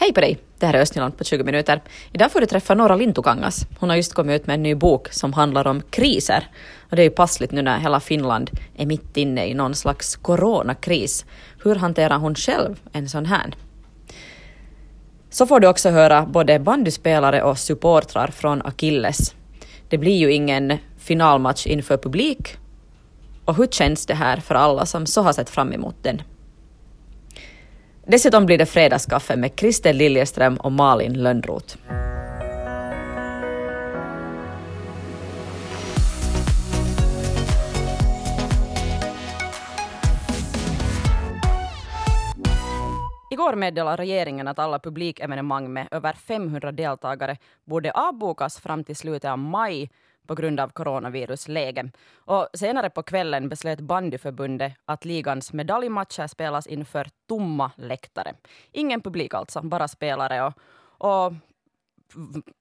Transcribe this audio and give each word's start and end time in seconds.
Hej 0.00 0.12
på 0.12 0.20
dig! 0.20 0.38
Det 0.58 0.66
här 0.66 0.74
är 0.74 0.80
Östnyland 0.80 1.18
på 1.18 1.24
20 1.24 1.44
minuter. 1.44 1.82
Idag 2.12 2.32
får 2.32 2.40
du 2.40 2.46
träffa 2.46 2.74
Nora 2.74 2.96
Lintukangas. 2.96 3.66
Hon 3.78 3.88
har 3.88 3.96
just 3.96 4.14
kommit 4.14 4.40
ut 4.40 4.46
med 4.46 4.54
en 4.54 4.62
ny 4.62 4.74
bok 4.74 5.08
som 5.12 5.32
handlar 5.32 5.66
om 5.66 5.82
kriser. 5.90 6.48
Och 6.90 6.96
det 6.96 7.02
är 7.02 7.04
ju 7.04 7.10
passligt 7.10 7.52
nu 7.52 7.62
när 7.62 7.78
hela 7.78 8.00
Finland 8.00 8.50
är 8.76 8.86
mitt 8.86 9.16
inne 9.16 9.46
i 9.46 9.54
någon 9.54 9.74
slags 9.74 10.16
coronakris. 10.16 11.24
Hur 11.62 11.74
hanterar 11.74 12.18
hon 12.18 12.34
själv 12.34 12.80
en 12.92 13.08
sån 13.08 13.26
här? 13.26 13.54
Så 15.30 15.46
får 15.46 15.60
du 15.60 15.68
också 15.68 15.90
höra 15.90 16.26
både 16.26 16.58
bandyspelare 16.58 17.42
och 17.42 17.58
supportrar 17.58 18.26
från 18.26 18.62
Akilles. 18.62 19.34
Det 19.88 19.98
blir 19.98 20.16
ju 20.16 20.32
ingen 20.32 20.78
finalmatch 20.98 21.66
inför 21.66 21.96
publik. 21.96 22.56
Och 23.44 23.56
hur 23.56 23.66
känns 23.66 24.06
det 24.06 24.14
här 24.14 24.36
för 24.36 24.54
alla 24.54 24.86
som 24.86 25.06
så 25.06 25.22
har 25.22 25.32
sett 25.32 25.50
fram 25.50 25.72
emot 25.72 25.96
den? 26.02 26.22
Dessutom 28.10 28.46
blir 28.46 28.58
det 28.58 28.66
fredagskaffe 28.66 29.36
med 29.36 29.56
Kristel 29.56 29.96
Liljeström 29.96 30.56
och 30.56 30.72
Malin 30.72 31.12
Lönnroth. 31.12 31.76
Igår 43.30 43.54
meddelade 43.54 43.96
regeringen 43.96 44.48
att 44.48 44.58
alla 44.58 44.78
publikevenemang 44.78 45.72
med 45.72 45.88
över 45.90 46.12
500 46.12 46.72
deltagare 46.72 47.36
borde 47.64 47.90
avbokas 47.90 48.60
fram 48.60 48.84
till 48.84 48.96
slutet 48.96 49.30
av 49.30 49.38
maj 49.38 49.90
på 50.30 50.34
grund 50.34 50.60
av 50.60 50.68
coronavirusläge. 50.68 51.90
Och 52.24 52.48
senare 52.54 52.90
på 52.90 53.02
kvällen 53.02 53.48
beslöt 53.48 53.80
bandyförbundet 53.80 54.72
att 54.84 55.04
ligans 55.04 55.52
medaljmatcher 55.52 56.26
spelas 56.26 56.66
inför 56.66 57.06
tomma 57.28 57.70
läktare. 57.76 58.34
Ingen 58.72 59.00
publik 59.00 59.34
alltså, 59.34 59.60
bara 59.62 59.88
spelare 59.88 60.42
och, 60.42 60.52
och 60.98 61.32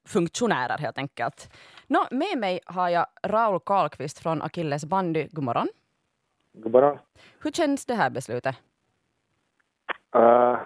funktionärer 0.08 0.78
helt 0.78 0.98
enkelt. 0.98 1.50
Nå, 1.88 2.08
med 2.12 2.38
mig 2.38 2.59
har 2.66 2.90
jag 2.90 3.06
Raul 3.23 3.59
Karlqvist 3.59 4.20
från 4.20 4.42
Akilles 4.42 4.86
bandy. 4.86 5.28
God 5.31 5.44
morgon. 5.44 5.67
God 6.53 6.72
morgon. 6.72 6.97
Hur 7.44 7.52
känns 7.52 7.86
det 7.86 7.95
här 7.95 8.09
beslutet? 8.09 8.56
Uh, 10.16 10.58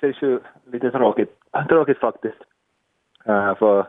det 0.00 0.12
känns 0.12 0.22
ju 0.22 0.40
lite 0.72 0.90
tråkigt, 0.90 1.38
tråkigt 1.68 1.98
faktiskt. 1.98 2.40
Uh, 3.28 3.54
för 3.54 3.86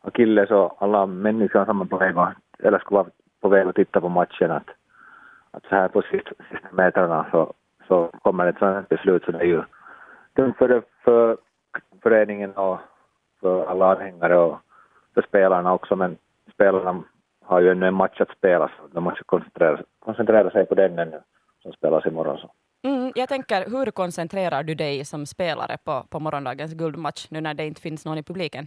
Akilles 0.00 0.50
och 0.50 0.76
alla 0.82 1.06
människor 1.06 1.64
som 1.64 1.80
är 1.80 1.84
på 1.84 1.96
väg 1.96 2.16
att, 2.16 2.34
eller 2.58 2.78
skulle 2.78 2.98
vara 2.98 3.10
på 3.40 3.48
väg 3.48 3.66
att 3.66 3.74
titta 3.74 4.00
på 4.00 4.08
matchen 4.08 4.50
att, 4.50 4.68
att 5.50 5.62
så 5.62 5.74
här 5.74 5.88
på 5.88 6.02
sista, 6.02 6.30
sista 6.50 6.68
metrarna 6.72 7.26
så, 7.30 7.52
så 7.88 8.10
kommer 8.22 8.46
ett 8.46 8.58
sådant 8.58 8.88
beslut 8.88 9.24
så 9.24 9.32
det 9.32 9.38
är 9.38 9.44
ju 9.44 9.62
dumt 10.32 10.54
för, 10.58 10.82
för 11.04 11.36
föreningen 12.02 12.52
och 12.52 12.78
för 13.40 13.66
alla 13.66 13.92
anhängare 13.92 14.38
och 14.38 14.58
för 15.14 15.22
spelarna 15.22 15.72
också 15.74 15.96
men 15.96 16.16
spelarna 16.54 17.02
har 17.44 17.60
ju 17.60 17.70
ännu 17.70 17.86
en 17.86 17.94
match 17.94 18.20
att 18.20 18.36
spela 18.38 18.68
så 18.68 18.88
de 18.92 19.04
måste 19.04 19.24
koncentrera, 19.24 19.82
koncentrera 19.98 20.50
sig 20.50 20.66
på 20.66 20.74
den 20.74 20.98
ännu 20.98 21.20
som 21.62 21.72
spelas 21.72 22.06
imorgon. 22.06 22.38
Så. 22.38 22.50
Mm, 22.82 23.12
jag 23.14 23.28
tänker, 23.28 23.70
hur 23.70 23.90
koncentrerar 23.90 24.62
du 24.62 24.74
dig 24.74 25.04
som 25.04 25.26
spelare 25.26 25.76
på, 25.84 26.02
på 26.10 26.20
morgondagens 26.20 26.74
guldmatch 26.74 27.26
nu 27.30 27.40
när 27.40 27.54
det 27.54 27.66
inte 27.66 27.80
finns 27.80 28.04
någon 28.06 28.18
i 28.18 28.22
publiken? 28.22 28.66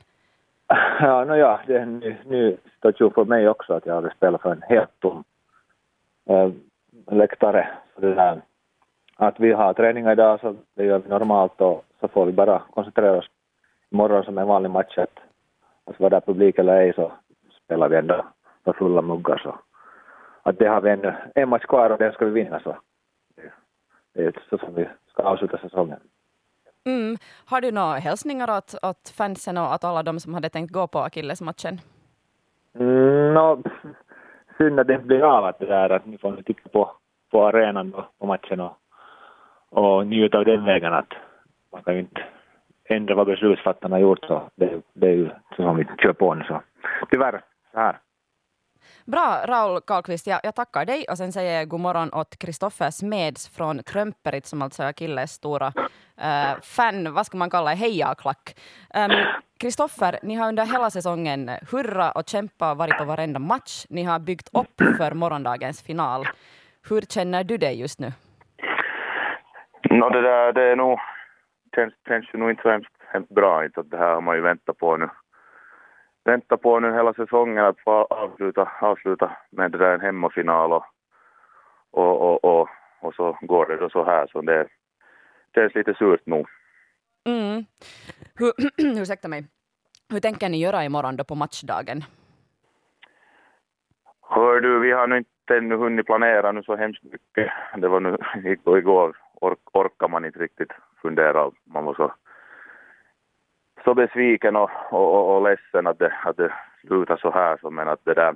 Ja, 1.00 1.26
no, 1.26 1.36
ja, 1.36 1.60
det 1.68 1.76
är 1.76 1.80
en 1.80 2.00
ny, 2.00 2.16
ny 2.26 2.58
situation 2.74 3.12
för 3.14 3.26
mig 3.26 3.50
också 3.50 3.74
att 3.74 3.86
jag 3.86 3.96
hade 3.96 4.12
spelat 4.12 4.42
för 4.42 4.52
en 4.52 4.62
helt 4.62 5.00
tom 5.00 5.24
äh, 6.30 6.50
läktare. 7.12 7.68
Så 7.96 8.02
det 8.02 8.14
där, 8.14 8.42
att 9.16 9.40
vi 9.40 9.52
har 9.52 9.74
träning 9.74 10.08
idag 10.08 10.40
så 10.40 10.56
det 10.76 10.86
gör 10.86 11.00
vi 11.00 11.10
normalt 11.10 11.62
och 11.62 11.86
så 12.00 12.08
får 12.08 12.26
vi 12.26 12.32
bara 12.32 12.62
koncentrera 12.74 13.18
oss 13.18 13.30
imorgon 13.90 14.24
som 14.24 14.38
en 14.38 14.48
vanlig 14.48 14.70
match 14.70 14.98
att, 14.98 15.20
att 15.86 16.00
vara 16.00 16.10
där 16.10 16.22
publik 16.22 16.58
eller 16.58 16.74
ej 16.74 16.94
så 16.94 17.12
spelar 17.64 17.90
vi 17.90 17.98
ändå 17.98 18.26
för 18.64 18.74
fulla 18.74 19.02
muggar 19.02 19.38
så 19.38 19.60
att 20.44 20.60
det 20.60 20.68
har 20.68 20.82
vi 20.82 20.90
ännu 20.90 21.14
en 21.36 21.50
match 21.50 21.66
kvar 21.66 21.90
och 21.90 21.98
den 21.98 22.12
ska 22.12 22.26
vi 22.26 22.32
vinna 22.32 22.60
så 22.60 22.78
det, 23.36 23.52
det 24.14 24.24
är 24.26 24.34
så 24.50 24.58
som 24.58 24.76
vi 24.76 24.88
ska 25.08 25.24
avsluta 25.24 25.58
säsongen. 25.58 26.00
Mm. 26.86 27.18
Har 27.46 27.62
du 27.62 27.72
några 27.72 27.94
hälsningar 27.94 28.58
åt, 28.58 28.76
åt 28.82 29.10
fansen 29.18 29.58
och 29.58 29.74
åt 29.74 29.84
alla 29.84 30.04
de 30.04 30.20
som 30.20 30.34
hade 30.34 30.50
tänkt 30.50 30.74
gå 30.74 30.88
på 30.88 31.00
Akilles-matchen? 31.00 31.80
Mm, 32.80 33.34
no, 33.34 33.64
synd 34.58 34.80
att 34.80 34.88
det 34.88 34.94
inte 34.94 35.06
blir 35.06 35.22
av 35.22 35.46
att 35.46 35.60
det 35.60 35.66
där 35.66 35.90
att 35.90 36.06
ni 36.06 36.18
får 36.18 36.42
titta 36.46 36.70
på, 36.70 36.92
på 37.32 37.48
arenan 37.48 37.92
då, 37.92 38.06
på 38.20 38.26
matchen 38.26 38.60
och, 38.60 38.78
och 39.70 40.08
njuta 40.08 40.38
av 40.38 40.46
den 40.46 40.66
vägen 40.66 40.94
att 40.94 41.14
man 41.72 41.84
kan 41.84 41.94
ju 41.94 42.00
inte 42.00 42.22
ändra 42.86 43.16
vad 43.16 43.28
beslutsfattarna 43.28 44.00
gjort 44.00 44.26
så 44.26 44.42
det, 44.56 44.82
det 44.94 45.08
är 45.08 45.14
ju 45.14 45.30
så 45.56 45.64
som 45.64 45.78
vi 45.78 45.88
kör 45.98 46.14
på 46.14 46.34
nu 46.34 46.44
så 46.44 46.62
tyvärr 47.12 47.42
så 47.72 47.80
här. 47.80 48.00
Bra, 49.06 49.46
Raul 49.46 49.82
Karlqvist. 49.82 50.28
Jag, 50.28 50.40
jag 50.44 50.56
tackar 50.56 50.86
dig 50.86 51.06
och 51.10 51.18
sen 51.18 51.32
säger 51.32 51.60
jag 51.60 51.68
god 51.68 51.80
morgon 51.80 52.14
åt 52.14 52.38
Kristoffer 52.38 52.92
Smeds 52.92 53.50
från 53.58 53.84
Krömperit 53.84 54.46
som 54.46 54.62
alltså 54.62 54.84
är 54.84 54.94
Killes 54.94 55.32
stora 55.32 55.68
uh, 55.68 56.62
fan, 56.62 57.14
vad 57.14 57.26
ska 57.26 57.38
man 57.38 57.50
kalla 57.50 57.70
det, 57.70 57.76
hejaklack. 57.76 58.56
Kristoffer, 59.60 60.14
ehm, 60.14 60.20
um, 60.22 60.28
ni 60.28 60.36
har 60.36 60.48
under 60.48 60.66
hela 60.66 60.90
säsongen 60.90 61.50
hurra 61.72 62.12
och 62.12 62.30
kämpa 62.30 62.72
och 62.72 62.78
varit 62.78 62.98
på 62.98 63.06
varenda 63.06 63.40
match. 63.40 63.86
Ni 63.90 64.04
har 64.04 64.20
byggt 64.20 64.50
upp 64.54 64.98
för 64.98 65.14
morgondagens 65.14 65.84
final. 65.84 66.26
Hur 66.90 67.02
känner 67.02 67.44
du 67.44 67.58
dig 67.58 67.80
just 67.80 68.00
nu? 68.00 68.12
No, 69.90 70.10
det, 70.10 70.22
där, 70.22 70.54
det 70.54 70.64
är 70.64 70.76
nog, 70.76 71.00
känns, 71.76 71.94
känns 72.08 72.26
ju 72.34 72.40
nog 72.40 72.50
inte 72.50 72.62
så 72.62 72.70
hemskt, 72.70 72.94
hemskt 73.14 73.36
bra. 73.36 73.66
Inte, 73.66 73.80
att 73.80 73.90
det 73.90 73.98
här 73.98 74.14
har 74.14 74.22
man 74.22 74.36
ju 74.36 74.42
väntat 74.42 74.78
på 74.78 74.98
nu 74.98 75.10
väntat 76.26 76.62
på 76.62 76.80
nu 76.80 76.94
hela 76.94 77.14
säsongen 77.14 77.66
att 77.66 77.80
få 77.80 77.92
avsluta, 77.92 78.72
avsluta 78.82 79.38
med 79.50 79.72
det 79.72 79.78
där 79.78 79.94
en 79.94 80.02
hemmafinal 80.02 80.74
och, 80.74 80.86
och, 81.92 82.22
och, 82.22 82.46
och, 82.46 82.70
och 83.00 83.16
så 83.16 83.38
går 83.42 83.66
det 83.66 83.78
då 83.78 83.90
så 83.90 84.04
här 84.04 84.28
så 84.28 84.42
det 84.42 84.68
känns 85.56 85.76
lite 85.76 85.94
surt 85.94 86.26
nog. 86.26 86.48
Mm. 87.26 87.66
Hur, 88.36 88.54
ursäkta 89.02 89.28
mig. 89.28 89.48
Hur 90.10 90.20
tänker 90.20 90.50
ni 90.50 90.60
göra 90.60 90.84
imorgon 90.84 91.16
då 91.16 91.24
på 91.24 91.36
matchdagen? 91.36 92.04
Hör 94.22 94.62
du, 94.62 94.80
vi 94.80 94.92
har 94.92 95.08
nu 95.08 95.18
inte 95.18 95.58
ännu 95.58 95.76
hunnit 95.76 96.06
planera 96.06 96.52
nu 96.52 96.64
så 96.64 96.76
hemskt 96.76 97.04
mycket. 97.04 97.52
Det 97.78 97.88
var 97.88 98.00
nu 98.00 98.18
igår, 98.78 99.18
ork, 99.42 99.60
orkar 99.74 100.08
man 100.08 100.26
inte 100.26 100.40
riktigt 100.40 100.72
fundera. 101.02 101.52
Man 101.64 101.86
var 101.86 101.94
så 101.94 102.14
så 103.84 103.94
besviken 103.94 104.56
och, 104.56 104.70
och, 104.90 105.14
och, 105.14 105.36
och 105.36 105.44
ledsen 105.44 105.88
att 105.88 106.00
det, 106.00 106.14
att 106.24 106.38
det 106.38 106.54
slutar 106.82 107.18
så 107.18 107.32
här. 107.32 107.58
Så, 107.62 107.70
men 107.70 107.88
att 107.88 108.06
det 108.06 108.14
där, 108.14 108.36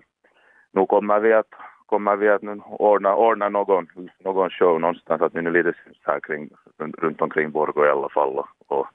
nu 0.71 0.85
kommer 0.85 1.19
vi 1.19 1.33
att, 1.33 1.53
kommer 1.85 2.15
vi 2.15 2.29
att 2.29 2.41
nu 2.41 2.61
ordna, 2.65 3.15
ordna 3.15 3.49
någon, 3.49 3.87
någon 4.19 4.49
show 4.49 4.79
någonstans, 4.81 5.21
att 5.21 5.35
vi 5.35 5.41
nu 5.41 5.51
lite 5.51 5.73
syns 5.83 5.97
här 6.01 6.19
kring, 6.19 6.49
runt 6.77 7.21
omkring 7.21 7.51
Borgå 7.51 7.85
i 7.85 7.89
alla 7.89 8.09
fall 8.09 8.37
och, 8.37 8.47
och 8.67 8.87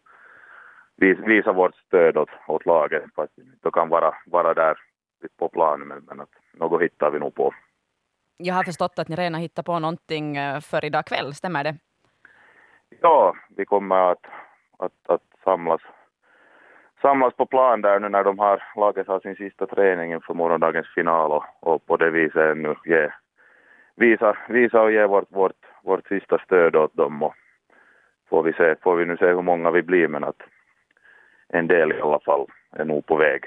visa 1.26 1.52
vårt 1.52 1.74
stöd 1.74 2.16
åt, 2.16 2.30
åt 2.46 2.66
laget, 2.66 3.04
fast 3.16 3.32
vi 3.36 3.70
kan 3.70 3.88
vara, 3.88 4.14
vara 4.26 4.54
där 4.54 4.76
på 5.38 5.48
planen, 5.48 5.88
men, 5.88 6.04
men 6.08 6.20
att 6.20 6.30
något 6.52 6.82
hittar 6.82 7.10
vi 7.10 7.18
nog 7.18 7.34
på. 7.34 7.54
Jag 8.36 8.54
har 8.54 8.64
förstått 8.64 8.98
att 8.98 9.08
ni 9.08 9.16
redan 9.16 9.40
hittar 9.40 9.62
på 9.62 9.78
någonting 9.78 10.36
eh, 10.36 10.60
för 10.60 10.84
idag 10.84 11.06
kväll, 11.06 11.34
stämmer 11.34 11.64
det? 11.64 11.76
Ja, 13.00 13.34
vi 13.56 13.64
kommer 13.64 14.10
att, 14.12 14.26
att, 14.78 14.92
att 15.08 15.22
samlas 15.44 15.80
samlas 17.02 17.34
på 17.34 17.46
plan 17.46 17.80
där 17.80 18.00
nu 18.00 18.08
när 18.08 18.24
de 18.24 18.38
har, 18.38 18.62
laget 18.76 19.08
har 19.08 19.20
sin 19.20 19.36
sista 19.36 19.66
träning 19.66 20.12
inför 20.12 20.34
morgondagens 20.34 20.94
final 20.94 21.32
och, 21.32 21.44
och 21.60 21.86
på 21.86 21.96
det 21.96 22.10
viset 22.10 22.56
nu 22.56 22.74
ge, 22.84 23.10
visa, 23.96 24.36
visa 24.48 24.82
och 24.82 24.92
ge 24.92 25.06
vårt, 25.06 25.28
vårt, 25.28 25.60
vårt 25.82 26.06
sista 26.06 26.38
stöd 26.38 26.76
åt 26.76 26.96
dem 26.96 27.22
och 27.22 27.34
får 28.28 28.42
vi, 28.42 28.52
se, 28.52 28.74
får 28.82 28.96
vi 28.96 29.06
nu 29.06 29.16
se 29.16 29.26
hur 29.26 29.42
många 29.42 29.70
vi 29.70 29.82
blir 29.82 30.08
men 30.08 30.24
att 30.24 30.42
en 31.48 31.66
del 31.66 31.92
i 31.92 32.00
alla 32.00 32.20
fall 32.20 32.46
är 32.72 32.84
nog 32.84 33.06
på 33.06 33.16
väg. 33.16 33.44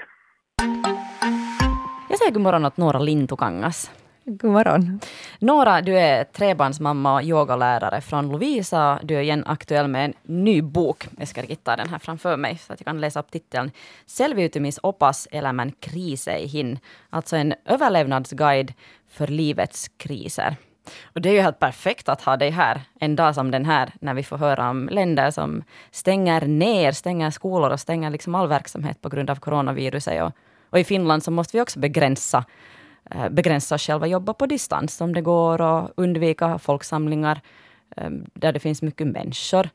Jag 2.08 2.18
säger 2.18 2.32
god 2.32 2.42
morgon 2.42 2.64
åt 2.64 2.76
Nora 2.76 2.98
Lintukangas. 2.98 4.05
God 4.28 4.50
morgon. 4.50 5.00
Nora, 5.38 5.80
du 5.82 5.98
är 5.98 6.24
trebarnsmamma 6.24 7.14
och 7.14 7.22
yogalärare 7.22 8.00
från 8.00 8.28
Lovisa. 8.28 9.00
Du 9.02 9.16
är 9.16 9.20
igen 9.20 9.44
aktuell 9.46 9.88
med 9.88 10.04
en 10.04 10.14
ny 10.22 10.62
bok. 10.62 11.08
Jag 11.18 11.28
ska 11.28 11.40
hitta 11.40 11.76
den 11.76 11.88
här 11.88 11.98
framför 11.98 12.36
mig 12.36 12.58
så 12.58 12.72
att 12.72 12.80
jag 12.80 12.86
kan 12.86 13.00
läsa 13.00 13.20
upp 13.20 13.30
titeln. 13.30 13.70
Selviytymisopas 14.06 15.28
elämän 15.30 15.72
kriseihin. 15.80 16.78
Alltså 17.10 17.36
en 17.36 17.54
överlevnadsguide 17.64 18.72
för 19.08 19.26
livets 19.26 19.90
kriser. 19.96 20.56
Och 21.04 21.20
det 21.20 21.28
är 21.28 21.32
ju 21.32 21.40
helt 21.40 21.58
perfekt 21.58 22.08
att 22.08 22.22
ha 22.22 22.36
dig 22.36 22.50
här 22.50 22.80
en 23.00 23.16
dag 23.16 23.34
som 23.34 23.50
den 23.50 23.64
här, 23.64 23.92
när 24.00 24.14
vi 24.14 24.22
får 24.22 24.36
höra 24.36 24.70
om 24.70 24.88
länder 24.88 25.30
som 25.30 25.62
stänger 25.90 26.46
ner, 26.46 26.92
stänger 26.92 27.30
skolor 27.30 27.70
och 27.70 27.80
stänger 27.80 28.10
liksom 28.10 28.34
all 28.34 28.48
verksamhet 28.48 29.02
på 29.02 29.08
grund 29.08 29.30
av 29.30 29.36
coronaviruset. 29.36 30.22
Och, 30.22 30.32
och 30.70 30.78
i 30.78 30.84
Finland 30.84 31.22
så 31.22 31.30
måste 31.30 31.56
vi 31.56 31.60
också 31.60 31.78
begränsa 31.78 32.44
Eh, 33.10 33.28
begränsa 33.28 33.74
oss 33.74 33.82
själva 33.86 34.06
jobba 34.06 34.34
på 34.34 34.46
distans 34.46 35.00
om 35.00 35.14
det 35.14 35.20
går 35.20 35.60
och 35.60 35.90
undvika 35.96 36.58
folksamlingar 36.58 37.40
eh, 37.96 38.10
där 38.34 38.52
det 38.52 38.60
finns 38.60 38.82
mycket 38.82 39.06
människor. 39.06 39.68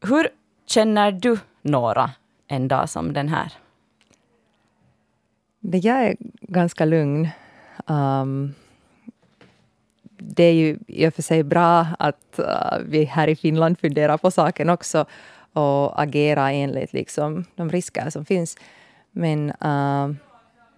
Hur 0.00 0.28
känner 0.66 1.12
du 1.12 1.38
några 1.62 2.10
en 2.48 2.68
dag 2.68 2.88
som 2.88 3.12
den 3.12 3.28
här? 3.28 3.52
Jag 5.60 6.04
är 6.04 6.16
ganska 6.40 6.84
lugn. 6.84 7.28
Um, 7.86 8.54
det 10.16 10.44
är 10.44 10.52
ju 10.52 10.78
i 10.86 11.08
och 11.08 11.14
för 11.14 11.22
sig 11.22 11.42
bra 11.42 11.86
att 11.98 12.38
uh, 12.38 12.78
vi 12.84 13.04
här 13.04 13.28
i 13.28 13.36
Finland 13.36 13.78
funderar 13.78 14.18
på 14.18 14.30
saken 14.30 14.70
också 14.70 15.04
och 15.52 16.02
agerar 16.02 16.50
enligt 16.50 16.92
liksom, 16.92 17.44
de 17.54 17.70
risker 17.70 18.10
som 18.10 18.24
finns. 18.24 18.56
Men 19.12 19.50
uh, 19.50 20.14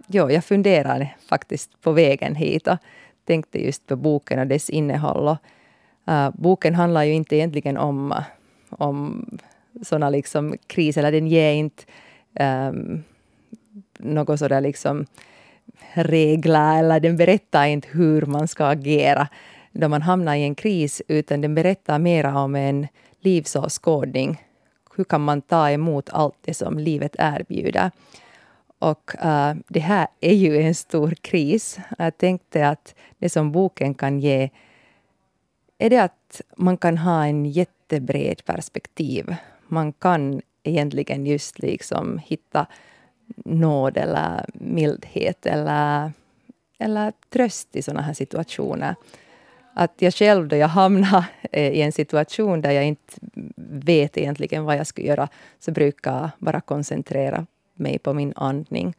jo, 0.06 0.30
jag 0.30 0.44
funderade 0.44 1.10
faktiskt 1.28 1.80
på 1.80 1.92
vägen 1.92 2.34
hit 2.34 2.66
och 2.66 2.78
tänkte 3.24 3.64
just 3.64 3.86
på 3.86 3.96
boken 3.96 4.38
och 4.38 4.46
dess 4.46 4.70
innehåll. 4.70 5.28
Och, 5.28 5.38
uh, 6.12 6.30
boken 6.34 6.74
handlar 6.74 7.02
ju 7.02 7.12
inte 7.12 7.36
egentligen 7.36 7.76
om, 7.76 8.14
om 8.70 9.26
sådana 9.82 10.10
liksom 10.10 10.56
kriser, 10.66 11.00
eller 11.00 11.12
den 11.12 11.26
ger 11.26 11.52
inte 11.52 11.84
um, 12.40 13.02
något 13.98 14.38
sådär 14.38 14.60
liksom 14.60 15.06
regler 15.92 16.78
eller 16.78 17.00
den 17.00 17.16
berättar 17.16 17.66
inte 17.66 17.88
hur 17.90 18.26
man 18.26 18.48
ska 18.48 18.66
agera 18.66 19.28
då 19.72 19.88
man 19.88 20.02
hamnar 20.02 20.34
i 20.34 20.42
en 20.42 20.54
kris, 20.54 21.02
utan 21.08 21.40
den 21.40 21.54
berättar 21.54 21.98
mera 21.98 22.38
om 22.38 22.54
en 22.54 22.86
livsåskådning. 23.20 24.42
Hur 24.96 25.04
kan 25.04 25.20
man 25.20 25.42
ta 25.42 25.70
emot 25.70 26.10
allt 26.12 26.36
det 26.40 26.54
som 26.54 26.78
livet 26.78 27.16
erbjuder? 27.18 27.90
Och 28.82 29.14
uh, 29.24 29.54
det 29.68 29.80
här 29.80 30.06
är 30.20 30.34
ju 30.34 30.62
en 30.62 30.74
stor 30.74 31.14
kris. 31.20 31.78
Jag 31.98 32.18
tänkte 32.18 32.68
att 32.68 32.94
det 33.18 33.28
som 33.28 33.52
boken 33.52 33.94
kan 33.94 34.20
ge 34.20 34.50
är 35.78 35.90
det 35.90 35.98
att 35.98 36.40
man 36.56 36.76
kan 36.76 36.98
ha 36.98 37.24
en 37.26 37.46
jättebred 37.46 38.44
perspektiv. 38.44 39.34
Man 39.68 39.92
kan 39.92 40.42
egentligen 40.62 41.26
just 41.26 41.58
liksom 41.58 42.18
hitta 42.18 42.66
nåd 43.44 43.96
eller 43.96 44.46
mildhet 44.54 45.46
eller, 45.46 46.12
eller 46.78 47.12
tröst 47.30 47.76
i 47.76 47.82
sådana 47.82 48.02
här 48.02 48.14
situationer. 48.14 48.94
Att 49.74 49.94
jag 49.98 50.14
själv 50.14 50.48
då 50.48 50.56
jag 50.56 50.68
hamnar 50.68 51.24
eh, 51.52 51.72
i 51.72 51.82
en 51.82 51.92
situation 51.92 52.60
där 52.60 52.70
jag 52.70 52.84
inte 52.84 53.14
vet 53.84 54.18
egentligen 54.18 54.64
vad 54.64 54.76
jag 54.76 54.86
ska 54.86 55.02
göra, 55.02 55.28
så 55.58 55.70
brukar 55.70 56.12
jag 56.12 56.30
bara 56.38 56.60
koncentrera 56.60 57.46
mig 57.82 57.98
på 57.98 58.12
min 58.12 58.32
andning. 58.36 58.94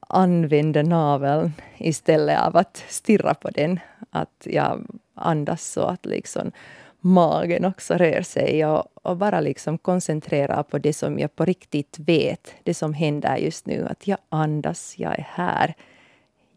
Använda 0.00 0.82
naveln 0.82 1.52
istället 1.76 2.40
av 2.40 2.56
att 2.56 2.84
stirra 2.88 3.34
på 3.34 3.50
den. 3.50 3.80
Att 4.10 4.46
jag 4.50 4.86
andas 5.14 5.72
så 5.72 5.82
att 5.82 6.06
liksom 6.06 6.52
magen 7.00 7.64
också 7.64 7.94
rör 7.94 8.22
sig 8.22 8.66
och, 8.66 8.84
och, 9.02 9.16
bara 9.16 9.40
liksom 9.40 9.78
koncentrera 9.78 10.62
på 10.62 10.78
det 10.78 10.92
som 10.92 11.18
jag 11.18 11.36
på 11.36 11.44
riktigt 11.44 11.98
vet, 11.98 12.54
det 12.62 12.74
som 12.74 12.94
händer 12.94 13.36
just 13.36 13.66
nu. 13.66 13.86
Att 13.90 14.06
jag 14.06 14.18
andas, 14.28 14.94
jag 14.98 15.18
är 15.18 15.26
här. 15.30 15.74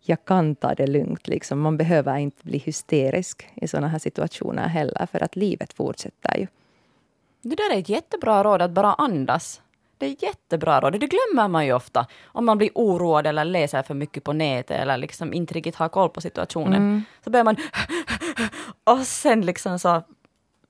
Jag 0.01 0.25
kan 0.25 0.55
ta 0.55 0.75
det 0.75 0.87
lugnt. 0.87 1.27
Liksom. 1.27 1.59
Man 1.59 1.77
behöver 1.77 2.17
inte 2.17 2.43
bli 2.43 2.57
hysterisk 2.57 3.49
i 3.55 3.67
såna 3.67 3.87
här 3.87 3.99
situationer 3.99 4.67
heller, 4.67 5.07
för 5.11 5.23
att 5.23 5.35
livet 5.35 5.73
fortsätter 5.73 6.37
ju. 6.37 6.47
Det 7.41 7.55
där 7.55 7.73
är 7.73 7.79
ett 7.79 7.89
jättebra 7.89 8.43
råd, 8.43 8.61
att 8.61 8.71
bara 8.71 8.93
andas. 8.93 9.61
Det 9.97 10.05
är 10.05 10.23
jättebra 10.23 10.81
råd. 10.81 10.99
Det 10.99 11.07
glömmer 11.07 11.47
man 11.47 11.65
ju 11.65 11.73
ofta. 11.73 12.07
Om 12.25 12.45
man 12.45 12.57
blir 12.57 12.69
oroad 12.75 13.27
eller 13.27 13.45
läser 13.45 13.83
för 13.83 13.93
mycket 13.93 14.23
på 14.23 14.33
nätet 14.33 14.79
eller 14.79 14.97
liksom 14.97 15.33
inte 15.33 15.53
riktigt 15.53 15.75
har 15.75 15.89
koll 15.89 16.09
på 16.09 16.21
situationen. 16.21 16.81
Mm. 16.81 17.03
Så 17.23 17.29
börjar 17.29 17.43
man... 17.43 17.55
Och 18.83 18.99
sen 18.99 19.41
liksom 19.41 19.79
så 19.79 20.03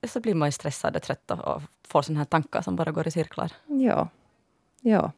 så 0.08 0.20
blir 0.20 0.34
man 0.34 0.48
ju 0.48 0.52
stressad 0.52 0.96
och 0.96 1.02
trött 1.02 1.30
och 1.30 1.62
får 1.88 2.02
sådana 2.02 2.20
här 2.20 2.24
tankar 2.24 2.62
som 2.62 2.76
bara 2.76 2.90
går 2.90 3.08
i 3.08 3.10
cirklar. 3.10 3.52
Ja. 3.66 4.08
Ja. 4.80 5.12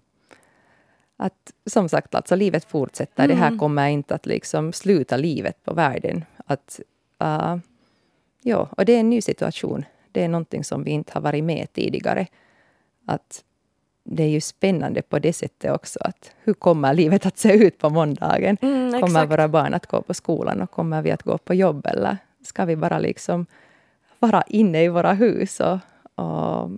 Att, 1.16 1.52
som 1.66 1.88
sagt, 1.88 2.14
alltså 2.14 2.36
livet 2.36 2.64
fortsätter. 2.64 3.24
Mm. 3.24 3.36
Det 3.36 3.40
här 3.40 3.48
mm. 3.48 3.58
kommer 3.58 3.88
inte 3.88 4.14
att 4.14 4.26
liksom 4.26 4.72
sluta 4.72 5.16
livet 5.16 5.64
på 5.64 5.74
världen. 5.74 6.24
Att, 6.46 6.80
uh, 7.24 7.56
ja, 8.42 8.68
och 8.76 8.84
det 8.84 8.92
är 8.92 9.00
en 9.00 9.10
ny 9.10 9.22
situation. 9.22 9.84
Det 10.12 10.24
är 10.24 10.28
någonting 10.28 10.64
som 10.64 10.84
vi 10.84 10.90
inte 10.90 11.12
har 11.14 11.20
varit 11.20 11.44
med 11.44 11.72
tidigare. 11.72 12.26
Att 13.06 13.44
det 14.10 14.22
är 14.22 14.28
ju 14.28 14.40
spännande 14.40 15.02
på 15.02 15.18
det 15.18 15.32
sättet 15.32 15.72
också. 15.72 15.98
Att 16.02 16.32
hur 16.44 16.54
kommer 16.54 16.94
livet 16.94 17.26
att 17.26 17.38
se 17.38 17.52
ut 17.52 17.78
på 17.78 17.90
måndagen? 17.90 18.56
Mm, 18.62 19.00
kommer 19.00 19.26
våra 19.26 19.48
barn 19.48 19.74
att 19.74 19.86
gå 19.86 20.02
på 20.02 20.14
skolan 20.14 20.62
och 20.62 20.70
kommer 20.70 21.02
vi 21.02 21.10
att 21.10 21.22
gå 21.22 21.38
på 21.38 21.54
jobb? 21.54 21.86
Eller 21.86 22.16
ska 22.42 22.64
vi 22.64 22.76
bara 22.76 22.98
liksom 22.98 23.46
vara 24.18 24.42
inne 24.42 24.84
i 24.84 24.88
våra 24.88 25.12
hus 25.12 25.60
och, 25.60 25.78
och 26.14 26.70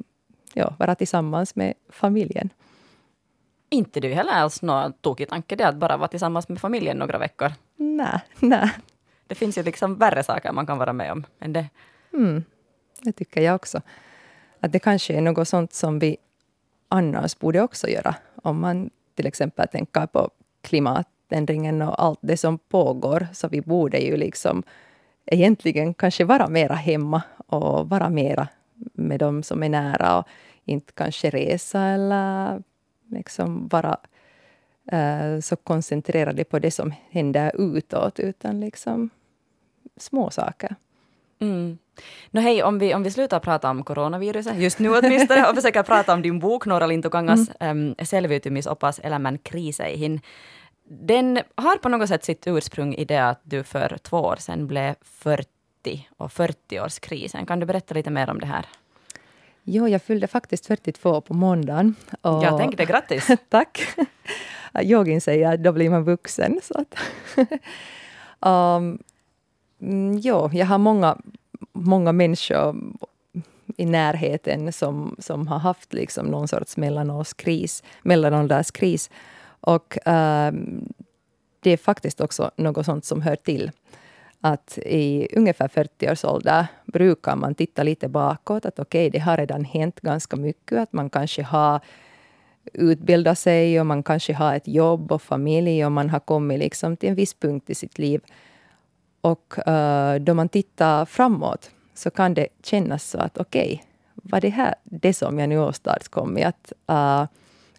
ja, 0.54 0.74
vara 0.78 0.94
tillsammans 0.94 1.56
med 1.56 1.74
familjen. 1.88 2.50
Inte 3.68 4.00
du 4.00 4.12
heller 4.12 4.32
alls 4.32 4.62
någon 4.62 4.92
tokig 4.92 5.28
tanke 5.28 5.56
det 5.56 5.68
att 5.68 5.76
bara 5.76 5.96
vara 5.96 6.08
tillsammans 6.08 6.48
med 6.48 6.60
familjen 6.60 6.96
några 6.96 7.18
veckor? 7.18 7.52
Nej, 7.76 8.20
nej. 8.38 8.70
Det 9.26 9.34
finns 9.34 9.58
ju 9.58 9.62
liksom 9.62 9.96
värre 9.96 10.22
saker 10.22 10.52
man 10.52 10.66
kan 10.66 10.78
vara 10.78 10.92
med 10.92 11.12
om 11.12 11.24
än 11.40 11.52
det. 11.52 11.66
Mm, 12.12 12.44
det 13.02 13.12
tycker 13.12 13.40
jag 13.40 13.54
också. 13.54 13.80
Att 14.60 14.72
det 14.72 14.78
kanske 14.78 15.14
är 15.14 15.20
något 15.20 15.48
sånt 15.48 15.72
som 15.72 15.98
vi 15.98 16.16
annars 16.90 17.38
borde 17.38 17.60
också 17.60 17.88
göra. 17.88 18.14
Om 18.42 18.60
man 18.60 18.90
till 19.14 19.26
exempel 19.26 19.68
tänker 19.68 20.06
på 20.06 20.30
klimatändringen 20.60 21.82
och 21.82 22.02
allt 22.02 22.18
det 22.22 22.36
som 22.36 22.58
pågår, 22.58 23.26
så 23.32 23.48
vi 23.48 23.60
borde 23.60 23.98
ju 23.98 24.16
liksom 24.16 24.62
egentligen 25.26 25.94
kanske 25.94 26.24
vara 26.24 26.48
mera 26.48 26.74
hemma 26.74 27.22
och 27.46 27.88
vara 27.88 28.10
mera 28.10 28.48
med 28.94 29.18
dem 29.18 29.42
som 29.42 29.62
är 29.62 29.68
nära 29.68 30.18
och 30.18 30.28
inte 30.64 30.92
kanske 30.92 31.30
resa 31.30 31.80
eller 31.80 32.62
liksom 33.10 33.68
vara 33.68 33.98
eh, 34.92 35.40
så 35.40 35.56
koncentrerade 35.56 36.44
på 36.44 36.58
det 36.58 36.70
som 36.70 36.94
händer 37.10 37.52
utåt, 37.58 38.18
utan 38.18 38.60
liksom 38.60 39.10
små 39.96 40.30
saker. 40.30 40.76
Mm. 41.40 41.78
No 42.30 42.40
hej, 42.40 42.62
om 42.62 42.78
vi, 42.78 42.94
om 42.94 43.02
vi 43.02 43.10
slutar 43.10 43.40
prata 43.40 43.70
om 43.70 43.84
coronaviruset, 43.84 44.56
just 44.56 44.78
nu 44.78 44.98
åtminstone, 44.98 45.48
och 45.48 45.54
försöker 45.54 45.82
prata 45.82 46.14
om 46.14 46.22
din 46.22 46.38
bok, 46.38 46.66
Nora 46.66 46.86
Lintukangas 46.86 47.50
mm. 47.60 47.94
um, 47.98 48.06
selviytymisopas 48.06 48.98
elämän 48.98 49.38
kriiseihin. 49.38 50.20
Den 50.84 51.40
har 51.54 51.76
på 51.76 51.88
något 51.88 52.08
sätt 52.08 52.24
sitt 52.24 52.46
ursprung 52.46 52.94
i 52.94 53.04
det 53.04 53.28
att 53.28 53.40
du 53.42 53.62
för 53.62 53.98
två 54.02 54.18
år 54.18 54.36
sedan 54.36 54.66
blev 54.66 54.94
40 55.02 56.08
och 56.16 56.30
40-årskrisen. 56.30 57.46
Kan 57.46 57.60
du 57.60 57.66
berätta 57.66 57.94
lite 57.94 58.10
mer 58.10 58.30
om 58.30 58.40
det 58.40 58.46
här? 58.46 58.66
Jo, 59.62 59.88
jag 59.88 60.02
fyllde 60.02 60.26
faktiskt 60.26 60.66
42 60.66 61.20
på 61.20 61.34
måndagen. 61.34 61.94
Och 62.20 62.44
jag 62.44 62.58
tänkte 62.58 62.84
grattis! 62.84 63.30
tack! 63.48 63.96
Yogin 64.82 65.20
säger 65.20 65.54
att 65.54 65.62
då 65.62 65.72
blir 65.72 65.90
man 65.90 66.04
vuxen. 66.04 66.60
Så 66.62 66.74
att 66.80 66.94
um, 68.48 68.98
Mm, 69.80 70.18
jo, 70.18 70.50
jag 70.52 70.66
har 70.66 70.78
många, 70.78 71.18
många 71.72 72.12
människor 72.12 72.76
i 73.76 73.86
närheten 73.86 74.72
som, 74.72 75.16
som 75.18 75.48
har 75.48 75.58
haft 75.58 75.92
liksom 75.92 76.26
någon 76.26 76.48
sorts 76.48 76.76
mellanårskris, 76.76 77.82
mellanålderskris. 78.02 79.10
Och 79.60 79.98
uh, 80.06 80.52
det 81.60 81.70
är 81.70 81.76
faktiskt 81.76 82.20
också 82.20 82.50
något 82.56 82.86
sånt 82.86 83.04
som 83.04 83.22
hör 83.22 83.36
till. 83.36 83.70
Att 84.40 84.78
i 84.78 85.28
ungefär 85.36 85.68
40 85.68 86.10
års 86.10 86.24
ålder 86.24 86.66
brukar 86.84 87.36
man 87.36 87.54
titta 87.54 87.82
lite 87.82 88.08
bakåt. 88.08 88.66
Att 88.66 88.78
okej, 88.78 89.08
okay, 89.08 89.10
det 89.10 89.18
har 89.18 89.36
redan 89.36 89.64
hänt 89.64 90.00
ganska 90.00 90.36
mycket. 90.36 90.78
Att 90.78 90.92
man 90.92 91.10
kanske 91.10 91.42
har 91.42 91.80
utbildat 92.72 93.38
sig 93.38 93.80
och 93.80 93.86
man 93.86 94.02
kanske 94.02 94.32
har 94.32 94.54
ett 94.54 94.68
jobb 94.68 95.12
och 95.12 95.22
familj 95.22 95.84
och 95.84 95.92
man 95.92 96.10
har 96.10 96.20
kommit 96.20 96.58
liksom 96.58 96.96
till 96.96 97.08
en 97.08 97.14
viss 97.14 97.34
punkt 97.34 97.70
i 97.70 97.74
sitt 97.74 97.98
liv. 97.98 98.20
Och 99.20 99.54
uh, 99.68 100.14
då 100.14 100.34
man 100.34 100.48
tittar 100.48 101.04
framåt 101.04 101.70
så 101.94 102.10
kan 102.10 102.34
det 102.34 102.48
kännas 102.62 103.10
så 103.10 103.18
att 103.18 103.38
okej, 103.38 103.72
okay, 103.74 103.86
var 104.14 104.40
det 104.40 104.48
här 104.48 104.74
det 104.84 105.14
som 105.14 105.38
jag 105.38 105.48
nu 105.48 105.58
åstadkommit? 105.58 106.46
Att 106.46 106.72
uh, 106.90 107.28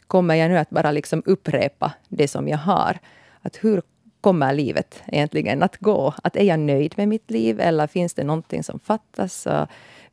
kommer 0.07 0.35
jag 0.35 0.49
nu 0.49 0.57
att 0.57 0.69
bara 0.69 0.91
liksom 0.91 1.23
upprepa 1.25 1.93
det 2.09 2.27
som 2.27 2.47
jag 2.47 2.57
har? 2.57 2.99
Att 3.41 3.55
hur 3.55 3.81
kommer 4.21 4.53
livet 4.53 5.03
egentligen 5.07 5.63
att 5.63 5.77
gå? 5.77 6.13
Att 6.23 6.35
är 6.35 6.43
jag 6.43 6.59
nöjd 6.59 6.93
med 6.97 7.07
mitt 7.07 7.31
liv 7.31 7.59
eller 7.59 7.87
finns 7.87 8.13
det 8.13 8.23
någonting 8.23 8.63
som 8.63 8.79
fattas? 8.79 9.47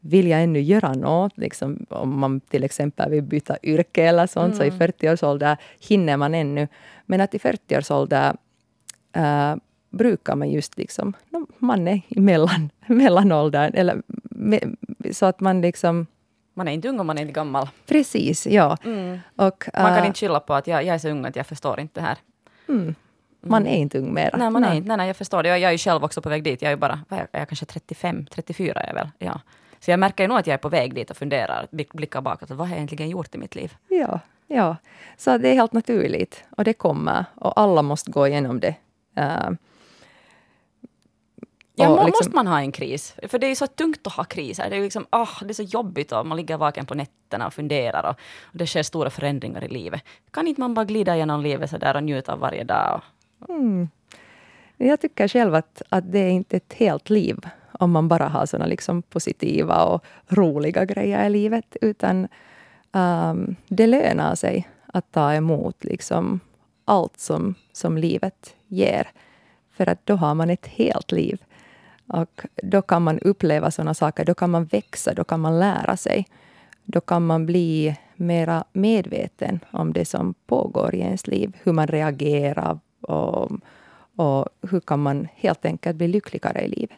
vill 0.00 0.28
jag 0.28 0.42
ännu 0.42 0.60
göra 0.60 0.92
något? 0.92 1.38
Liksom, 1.38 1.86
om 1.88 2.18
man 2.18 2.40
till 2.40 2.64
exempel 2.64 3.10
vill 3.10 3.22
byta 3.22 3.56
yrke 3.62 4.04
eller 4.04 4.26
sånt, 4.26 4.54
mm. 4.54 4.56
så 4.56 4.64
i 4.76 4.78
40-årsåldern 4.78 5.56
hinner 5.88 6.16
man 6.16 6.34
ännu. 6.34 6.68
Men 7.06 7.20
att 7.20 7.34
i 7.34 7.38
40-årsåldern 7.38 8.36
äh, 9.12 9.56
brukar 9.90 10.36
man 10.36 10.50
just 10.50 10.78
liksom, 10.78 11.12
man 11.58 11.88
är 11.88 12.00
i 12.08 12.20
mellan, 12.20 12.70
mellanåldern, 12.86 13.74
eller 13.74 14.02
så 15.12 15.26
att 15.26 15.40
man 15.40 15.60
liksom 15.60 16.06
man 16.54 16.68
är 16.68 16.72
inte 16.72 16.88
ung 16.88 17.00
och 17.00 17.06
man 17.06 17.18
är 17.18 17.22
inte 17.22 17.32
gammal. 17.32 17.68
Precis, 17.86 18.46
ja. 18.46 18.76
Mm. 18.84 19.18
Och, 19.36 19.68
man 19.74 19.94
kan 19.94 20.00
uh, 20.00 20.06
inte 20.06 20.18
skylla 20.18 20.40
på 20.40 20.54
att 20.54 20.66
jag, 20.66 20.84
jag, 20.84 20.94
är 20.94 20.98
så 20.98 21.08
ung 21.08 21.24
att 21.24 21.36
jag 21.36 21.46
förstår 21.46 21.80
inte 21.80 22.00
det 22.00 22.06
här. 22.06 22.18
Mm. 22.68 22.94
Man 23.40 23.66
är 23.66 23.76
inte 23.76 23.98
ung 23.98 24.14
mera. 24.14 24.36
Nej, 24.36 24.50
man 24.50 24.62
nej. 24.62 24.70
Är 24.70 24.74
inte, 24.74 24.88
nej, 24.88 24.96
nej, 24.96 25.06
jag 25.06 25.16
förstår 25.16 25.42
det. 25.42 25.48
Jag, 25.48 25.58
jag 25.58 25.68
är 25.68 25.72
ju 25.72 25.78
själv 25.78 26.04
också 26.04 26.22
på 26.22 26.28
väg 26.28 26.42
dit. 26.42 26.62
Jag 26.62 26.68
är 26.68 26.72
ju 26.72 26.80
bara, 26.80 27.00
vad 27.08 27.20
är 27.20 27.28
jag, 27.32 27.48
kanske 27.48 27.66
35, 27.66 28.26
34 28.26 28.80
är 28.80 28.86
jag 28.86 28.94
väl. 28.94 29.08
Ja. 29.18 29.40
Så 29.80 29.90
jag 29.90 30.00
märker 30.00 30.24
ju 30.24 30.28
nog 30.28 30.38
att 30.38 30.46
jag 30.46 30.54
är 30.54 30.58
på 30.58 30.68
väg 30.68 30.94
dit 30.94 31.10
och 31.10 31.16
funderar, 31.16 31.66
blickar 31.70 32.20
bakåt, 32.20 32.50
vad 32.50 32.58
har 32.58 32.66
jag 32.66 32.76
egentligen 32.76 33.10
gjort 33.10 33.34
i 33.34 33.38
mitt 33.38 33.54
liv? 33.54 33.76
Ja, 33.88 34.20
ja. 34.46 34.76
Så 35.16 35.38
det 35.38 35.48
är 35.48 35.54
helt 35.54 35.72
naturligt 35.72 36.44
och 36.56 36.64
det 36.64 36.72
kommer 36.72 37.24
och 37.34 37.60
alla 37.60 37.82
måste 37.82 38.10
gå 38.10 38.26
igenom 38.26 38.60
det. 38.60 38.74
Uh, 39.18 39.50
Ja, 41.78 42.04
liksom, 42.04 42.18
måste 42.20 42.34
man 42.34 42.46
ha 42.46 42.60
en 42.60 42.72
kris? 42.72 43.14
För 43.28 43.38
det 43.38 43.46
är 43.46 43.54
så 43.54 43.66
tungt 43.66 44.06
att 44.06 44.12
ha 44.12 44.24
kriser. 44.24 44.70
Det 44.70 44.76
är, 44.76 44.80
liksom, 44.80 45.06
oh, 45.12 45.42
det 45.42 45.50
är 45.50 45.54
så 45.54 45.62
jobbigt 45.62 46.12
och 46.12 46.26
man 46.26 46.36
ligger 46.36 46.56
vaken 46.56 46.86
på 46.86 46.94
nätterna 46.94 47.46
och 47.46 47.54
funderar 47.54 48.02
och, 48.10 48.16
och 48.42 48.58
det 48.58 48.66
sker 48.66 48.82
stora 48.82 49.10
förändringar 49.10 49.64
i 49.64 49.68
livet. 49.68 50.02
Kan 50.30 50.46
inte 50.46 50.60
man 50.60 50.74
bara 50.74 50.84
glida 50.84 51.16
genom 51.16 51.42
livet 51.42 51.70
så 51.70 51.78
där 51.78 51.96
och 51.96 52.02
njuta 52.02 52.32
av 52.32 52.38
varje 52.38 52.64
dag? 52.64 53.02
Och... 53.38 53.50
Mm. 53.50 53.88
Jag 54.76 55.00
tycker 55.00 55.28
själv 55.28 55.54
att, 55.54 55.82
att 55.88 56.12
det 56.12 56.18
är 56.18 56.30
inte 56.30 56.56
ett 56.56 56.72
helt 56.72 57.10
liv 57.10 57.36
om 57.72 57.90
man 57.90 58.08
bara 58.08 58.28
har 58.28 58.46
såna 58.46 58.66
liksom 58.66 59.02
positiva 59.02 59.84
och 59.84 60.04
roliga 60.28 60.84
grejer 60.84 61.26
i 61.26 61.30
livet. 61.30 61.76
Utan 61.80 62.28
um, 62.92 63.56
det 63.68 63.86
lönar 63.86 64.34
sig 64.34 64.68
att 64.86 65.12
ta 65.12 65.34
emot 65.34 65.84
liksom 65.84 66.40
allt 66.84 67.18
som, 67.18 67.54
som 67.72 67.98
livet 67.98 68.56
ger. 68.66 69.08
För 69.72 69.88
att 69.88 70.06
då 70.06 70.14
har 70.14 70.34
man 70.34 70.50
ett 70.50 70.66
helt 70.66 71.12
liv. 71.12 71.38
Och 72.08 72.46
då 72.62 72.82
kan 72.82 73.02
man 73.02 73.18
uppleva 73.18 73.70
sådana 73.70 73.94
saker, 73.94 74.24
då 74.24 74.34
kan 74.34 74.50
man 74.50 74.64
växa, 74.64 75.14
då 75.14 75.24
kan 75.24 75.40
man 75.40 75.58
lära 75.58 75.96
sig. 75.96 76.26
Då 76.84 77.00
kan 77.00 77.26
man 77.26 77.46
bli 77.46 77.96
mera 78.16 78.64
medveten 78.72 79.60
om 79.70 79.92
det 79.92 80.04
som 80.04 80.34
pågår 80.46 80.94
i 80.94 81.00
ens 81.00 81.26
liv, 81.26 81.56
hur 81.62 81.72
man 81.72 81.86
reagerar 81.86 82.78
och, 83.00 83.50
och 84.16 84.48
hur 84.70 84.80
kan 84.80 85.02
man 85.02 85.28
helt 85.34 85.64
enkelt 85.64 85.96
bli 85.96 86.08
lyckligare 86.08 86.60
i 86.60 86.68
livet. 86.68 86.96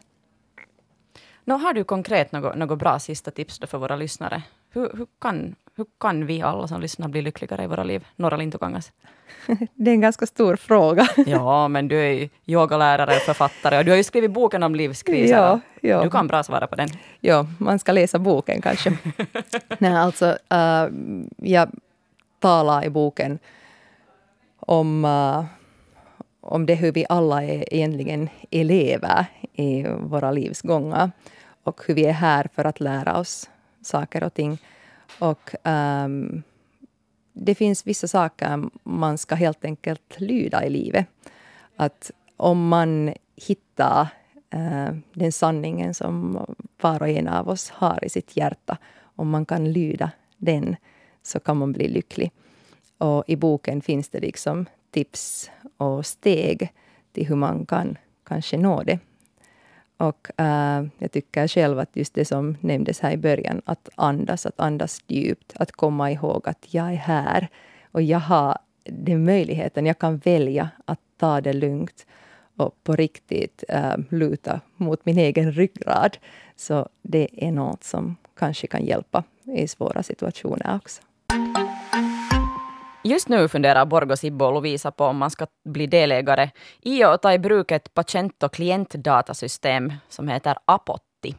Nå, 1.45 1.55
har 1.57 1.73
du 1.73 1.83
konkret 1.83 2.31
något, 2.31 2.55
något 2.55 2.79
bra 2.79 2.99
sista 2.99 3.31
tips 3.31 3.59
för 3.67 3.77
våra 3.77 3.95
lyssnare? 3.95 4.43
Hur, 4.69 4.91
hur, 4.97 5.07
kan, 5.19 5.55
hur 5.75 5.85
kan 5.99 6.25
vi 6.25 6.41
alla 6.41 6.67
som 6.67 6.81
lyssnar 6.81 7.07
bli 7.07 7.21
lyckligare 7.21 7.63
i 7.63 7.67
våra 7.67 7.83
liv? 7.83 8.07
Norra 8.15 8.37
Lintukangas. 8.37 8.91
Det 9.73 9.91
är 9.91 9.93
en 9.93 10.01
ganska 10.01 10.25
stor 10.25 10.55
fråga. 10.55 11.07
Ja, 11.25 11.67
men 11.67 11.87
du 11.87 11.99
är 11.99 12.11
ju 12.11 12.29
yogalärare 12.45 13.15
och 13.15 13.21
författare 13.21 13.77
och 13.77 13.85
du 13.85 13.91
har 13.91 13.97
ju 13.97 14.03
skrivit 14.03 14.31
boken 14.31 14.63
om 14.63 14.75
livskriser. 14.75 15.37
Ja, 15.37 15.59
ja. 15.81 16.03
Du 16.03 16.09
kan 16.09 16.27
bra 16.27 16.43
svara 16.43 16.67
på 16.67 16.75
den. 16.75 16.89
Ja, 17.19 17.45
man 17.57 17.79
ska 17.79 17.91
läsa 17.91 18.19
boken 18.19 18.61
kanske. 18.61 18.97
Nej, 19.77 19.95
alltså, 19.95 20.37
uh, 20.53 20.93
jag 21.37 21.69
talar 22.39 22.85
i 22.85 22.89
boken 22.89 23.39
om, 24.59 25.05
uh, 25.05 25.45
om 26.41 26.65
det 26.65 26.75
hur 26.75 26.91
vi 26.91 27.05
alla 27.09 27.43
är 27.43 27.73
egentligen 27.73 28.29
elever 28.51 29.25
i 29.53 29.85
våra 29.99 30.31
livsgångar 30.31 31.11
och 31.63 31.81
hur 31.87 31.93
vi 31.93 32.05
är 32.05 32.13
här 32.13 32.49
för 32.55 32.65
att 32.65 32.79
lära 32.79 33.17
oss 33.17 33.49
saker 33.81 34.23
och 34.23 34.33
ting. 34.33 34.57
Och 35.19 35.55
um, 35.63 36.43
det 37.33 37.55
finns 37.55 37.87
vissa 37.87 38.07
saker 38.07 38.69
man 38.83 39.17
ska 39.17 39.35
helt 39.35 39.65
enkelt 39.65 40.19
lyda 40.19 40.65
i 40.65 40.69
livet. 40.69 41.05
Att 41.75 42.11
om 42.37 42.67
man 42.67 43.13
hittar 43.35 44.01
uh, 44.55 44.97
den 45.13 45.31
sanningen 45.31 45.93
som 45.93 46.45
var 46.81 47.01
och 47.01 47.09
en 47.09 47.27
av 47.27 47.49
oss 47.49 47.69
har 47.69 48.05
i 48.05 48.09
sitt 48.09 48.37
hjärta, 48.37 48.77
om 49.15 49.29
man 49.29 49.45
kan 49.45 49.73
lyda 49.73 50.11
den, 50.37 50.75
så 51.23 51.39
kan 51.39 51.57
man 51.57 51.71
bli 51.71 51.87
lycklig. 51.87 52.31
Och 52.97 53.23
i 53.27 53.35
boken 53.35 53.81
finns 53.81 54.09
det 54.09 54.19
liksom 54.19 54.65
tips 54.91 55.51
och 55.77 56.05
steg 56.05 56.73
till 57.11 57.27
hur 57.27 57.35
man 57.35 57.65
kan 57.65 57.97
kanske 58.23 58.57
nå 58.57 58.83
det. 58.83 58.99
Och 60.01 60.39
äh, 60.39 60.85
jag 60.97 61.11
tycker 61.11 61.47
själv 61.47 61.79
att 61.79 61.89
just 61.93 62.13
det 62.13 62.25
som 62.25 62.57
nämndes 62.61 62.99
här 62.99 63.11
i 63.11 63.17
början, 63.17 63.61
att 63.65 63.89
andas, 63.95 64.45
att 64.45 64.59
andas 64.59 65.01
djupt, 65.07 65.53
att 65.55 65.71
komma 65.71 66.11
ihåg 66.11 66.47
att 66.47 66.73
jag 66.73 66.91
är 66.91 66.95
här 66.95 67.47
och 67.91 68.01
jag 68.01 68.19
har 68.19 68.57
den 68.83 69.25
möjligheten, 69.25 69.85
jag 69.85 69.99
kan 69.99 70.17
välja 70.17 70.69
att 70.85 70.99
ta 71.17 71.41
det 71.41 71.53
lugnt 71.53 72.05
och 72.57 72.83
på 72.83 72.95
riktigt 72.95 73.63
äh, 73.69 73.97
luta 74.09 74.61
mot 74.75 75.05
min 75.05 75.17
egen 75.17 75.51
ryggrad. 75.51 76.17
Så 76.55 76.89
det 77.01 77.29
är 77.31 77.51
något 77.51 77.83
som 77.83 78.15
kanske 78.35 78.67
kan 78.67 78.85
hjälpa 78.85 79.23
i 79.43 79.67
svåra 79.67 80.03
situationer 80.03 80.75
också. 80.75 81.01
Just 83.03 83.29
nu 83.29 83.47
funderar 83.47 83.85
Borgo, 83.85 84.15
Sibbo 84.15 84.45
och 84.45 84.53
Lovisa 84.53 84.91
på 84.91 85.05
om 85.05 85.17
man 85.17 85.31
ska 85.31 85.47
bli 85.65 85.87
delägare 85.87 86.49
i 86.81 87.05
och 87.05 87.21
ta 87.21 87.33
i 87.33 87.39
bruk 87.39 87.71
ett 87.71 87.93
patient 87.93 88.43
och 88.43 88.53
klientdatasystem 88.53 89.93
som 90.09 90.27
heter 90.27 90.57
Apotti. 90.65 91.35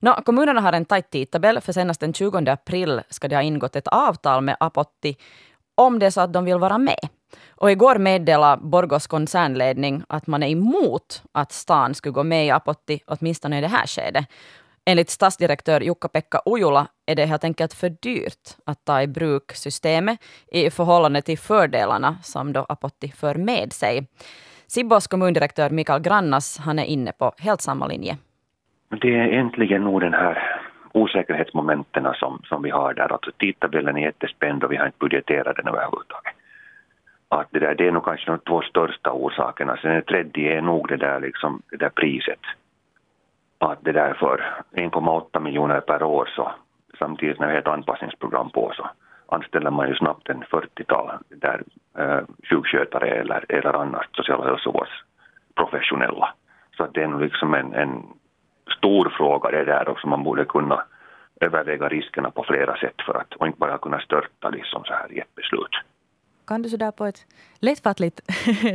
Nå, 0.00 0.14
kommunerna 0.14 0.60
har 0.60 0.72
en 0.72 0.84
tajt 0.84 1.10
tidtabell, 1.10 1.60
för 1.60 1.72
senast 1.72 2.00
den 2.00 2.14
20 2.14 2.50
april 2.50 3.00
ska 3.08 3.28
det 3.28 3.36
ha 3.36 3.42
ingått 3.42 3.76
ett 3.76 3.88
avtal 3.88 4.40
med 4.40 4.56
Apotti 4.60 5.16
om 5.74 5.98
det 5.98 6.06
är 6.06 6.10
så 6.10 6.20
att 6.20 6.32
de 6.32 6.44
vill 6.44 6.58
vara 6.58 6.78
med. 6.78 7.08
Och 7.50 7.70
igår 7.70 7.98
meddelade 7.98 8.62
Borgos 8.62 9.06
koncernledning 9.06 10.02
att 10.08 10.26
man 10.26 10.42
är 10.42 10.48
emot 10.48 11.22
att 11.32 11.52
stan 11.52 11.94
skulle 11.94 12.12
gå 12.12 12.22
med 12.22 12.46
i 12.46 12.50
Apotti, 12.50 13.00
åtminstone 13.06 13.58
i 13.58 13.60
det 13.60 13.68
här 13.68 13.86
skedet. 13.86 14.26
Enligt 14.84 15.10
stadsdirektör 15.10 15.80
Jukka-Pekka 15.80 16.40
Ujula 16.46 16.86
är 17.06 17.14
det 17.14 17.26
helt 17.26 17.44
enkelt 17.44 17.74
för 17.74 17.88
dyrt 17.88 18.46
att 18.66 18.84
ta 18.84 19.02
i 19.02 19.06
bruk 19.06 19.52
systemet 19.52 20.18
i 20.52 20.70
förhållande 20.70 21.22
till 21.22 21.38
fördelarna 21.38 22.16
som 22.22 22.52
då 22.52 22.66
Apotti 22.68 23.08
för 23.08 23.34
med 23.34 23.72
sig. 23.72 24.06
Sibbos 24.66 25.06
kommundirektör 25.06 25.70
Mikael 25.70 26.02
Grannas 26.02 26.58
han 26.58 26.78
är 26.78 26.84
inne 26.84 27.12
på 27.12 27.32
helt 27.38 27.60
samma 27.60 27.86
linje. 27.86 28.16
Det 28.88 29.14
är 29.14 29.28
äntligen 29.28 29.84
nog 29.84 30.00
den 30.00 30.14
här 30.14 30.60
osäkerhetsmomenten 30.92 32.06
som, 32.14 32.42
som 32.44 32.62
vi 32.62 32.70
har 32.70 32.94
där. 32.94 33.12
Alltså 33.12 33.30
tidtabellen 33.38 33.96
är 33.96 34.02
jättespänd 34.02 34.64
och 34.64 34.72
vi 34.72 34.76
har 34.76 34.86
inte 34.86 34.98
budgeterat 34.98 35.56
den 35.56 35.68
överhuvudtaget. 35.68 36.34
Att 37.28 37.46
det, 37.50 37.58
där, 37.58 37.74
det 37.74 37.86
är 37.86 37.92
nog 37.92 38.04
kanske 38.04 38.30
de 38.30 38.38
två 38.38 38.62
största 38.62 39.12
orsakerna. 39.12 39.76
Sen 39.76 39.94
det 39.94 40.02
tredje 40.02 40.58
är 40.58 40.62
nog 40.62 40.88
det 40.88 40.96
där, 40.96 41.20
liksom, 41.20 41.62
det 41.70 41.76
där 41.76 41.88
priset 41.88 42.40
att 43.70 43.84
det 43.84 43.92
där 43.92 44.14
för 44.14 44.54
1,8 44.72 45.40
miljoner 45.40 45.80
per 45.80 46.02
år 46.02 46.30
så 46.36 46.52
samtidigt 46.98 47.40
när 47.40 47.46
vi 47.46 47.52
har 47.52 47.60
ett 47.60 47.68
anpassningsprogram 47.68 48.50
på 48.50 48.72
så 48.76 48.90
anställer 49.26 49.70
man 49.70 49.88
ju 49.88 49.94
snabbt 49.94 50.28
en 50.28 50.42
40-tal 50.42 51.10
där 51.28 51.62
eh, 51.98 52.20
sjukskötare 52.50 53.06
eller, 53.08 53.44
eller 53.48 53.72
annars 53.72 54.06
sociala 54.12 54.44
hälsovårdsprofessionella. 54.44 56.34
Så 56.76 56.84
att 56.84 56.94
det 56.94 57.02
är 57.02 57.08
nog 57.08 57.20
liksom 57.20 57.54
en, 57.54 57.74
en 57.74 58.02
stor 58.78 59.12
fråga 59.16 59.50
det 59.50 59.64
där 59.64 59.88
också 59.88 60.06
man 60.06 60.24
borde 60.24 60.44
kunna 60.44 60.84
överväga 61.40 61.88
riskerna 61.88 62.30
på 62.30 62.44
flera 62.44 62.76
sätt 62.76 63.02
för 63.06 63.14
att 63.14 63.34
och 63.34 63.46
inte 63.46 63.58
bara 63.58 63.78
kunna 63.78 64.00
störta 64.00 64.48
liksom 64.48 64.84
så 64.84 64.92
här 64.92 65.12
i 65.12 65.18
ett 65.18 65.34
beslut. 65.34 65.74
Kan 66.46 66.62
du 66.62 66.68
så 66.68 66.76
där 66.76 66.90
på 66.90 67.04
ett 67.04 67.26
lättfattligt 67.60 68.20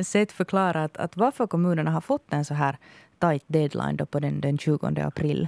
sätt 0.06 0.32
förklara 0.32 0.84
att, 0.84 0.98
att 0.98 1.18
varför 1.18 1.48
kommunerna 1.48 1.92
har 1.92 2.02
fått 2.02 2.34
en 2.34 2.46
så 2.46 2.54
här 2.54 2.78
tajt 3.20 3.44
deadline 3.48 3.96
då 3.96 4.06
på 4.06 4.20
den, 4.20 4.42
den 4.42 4.58
20 4.58 5.02
april? 5.02 5.48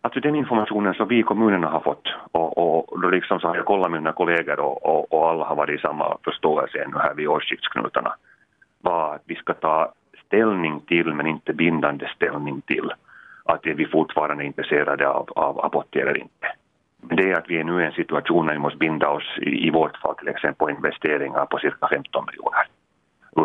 Alltså 0.00 0.20
den 0.20 0.34
informationen 0.34 0.94
som 0.94 1.08
vi 1.08 1.18
i 1.18 1.22
kommunerna 1.22 1.68
har 1.68 1.80
fått 1.80 2.08
och, 2.32 2.58
och 2.58 3.00
då 3.00 3.10
liksom 3.10 3.40
så 3.40 3.48
har 3.48 3.56
jag 3.56 3.64
kollat 3.64 3.90
med 3.90 4.00
mina 4.02 4.12
kollegor 4.12 4.60
och, 4.60 4.86
och, 4.86 5.12
och 5.12 5.30
alla 5.30 5.44
har 5.44 5.56
varit 5.56 5.78
i 5.78 5.82
samma 5.82 6.18
förståelse 6.24 6.78
ännu 6.78 6.98
här 6.98 7.14
vid 7.14 7.28
årsskiftsknutarna 7.28 8.14
var 8.80 9.14
att 9.14 9.22
vi 9.24 9.34
ska 9.34 9.54
ta 9.54 9.92
ställning 10.26 10.80
till 10.80 11.14
men 11.14 11.26
inte 11.26 11.52
bindande 11.52 12.08
ställning 12.16 12.60
till 12.60 12.92
att 13.44 13.66
är 13.66 13.74
vi 13.74 13.86
fortfarande 13.86 14.44
intresserade 14.44 15.08
av, 15.08 15.28
av 15.36 15.64
abort 15.64 15.96
eller 15.96 16.16
inte. 16.18 16.46
Det 17.00 17.30
är 17.30 17.38
att 17.38 17.50
vi 17.50 17.58
är 17.58 17.64
nu 17.64 17.82
i 17.82 17.86
en 17.86 17.92
situation 17.92 18.46
när 18.46 18.52
vi 18.52 18.58
måste 18.58 18.78
binda 18.78 19.08
oss 19.08 19.38
i, 19.38 19.66
i 19.66 19.70
vårt 19.70 19.96
fall 19.96 20.14
till 20.14 20.28
exempel 20.28 20.58
på 20.58 20.70
investeringar 20.70 21.46
på 21.46 21.58
cirka 21.58 21.88
15 21.88 22.26
miljoner 22.26 22.66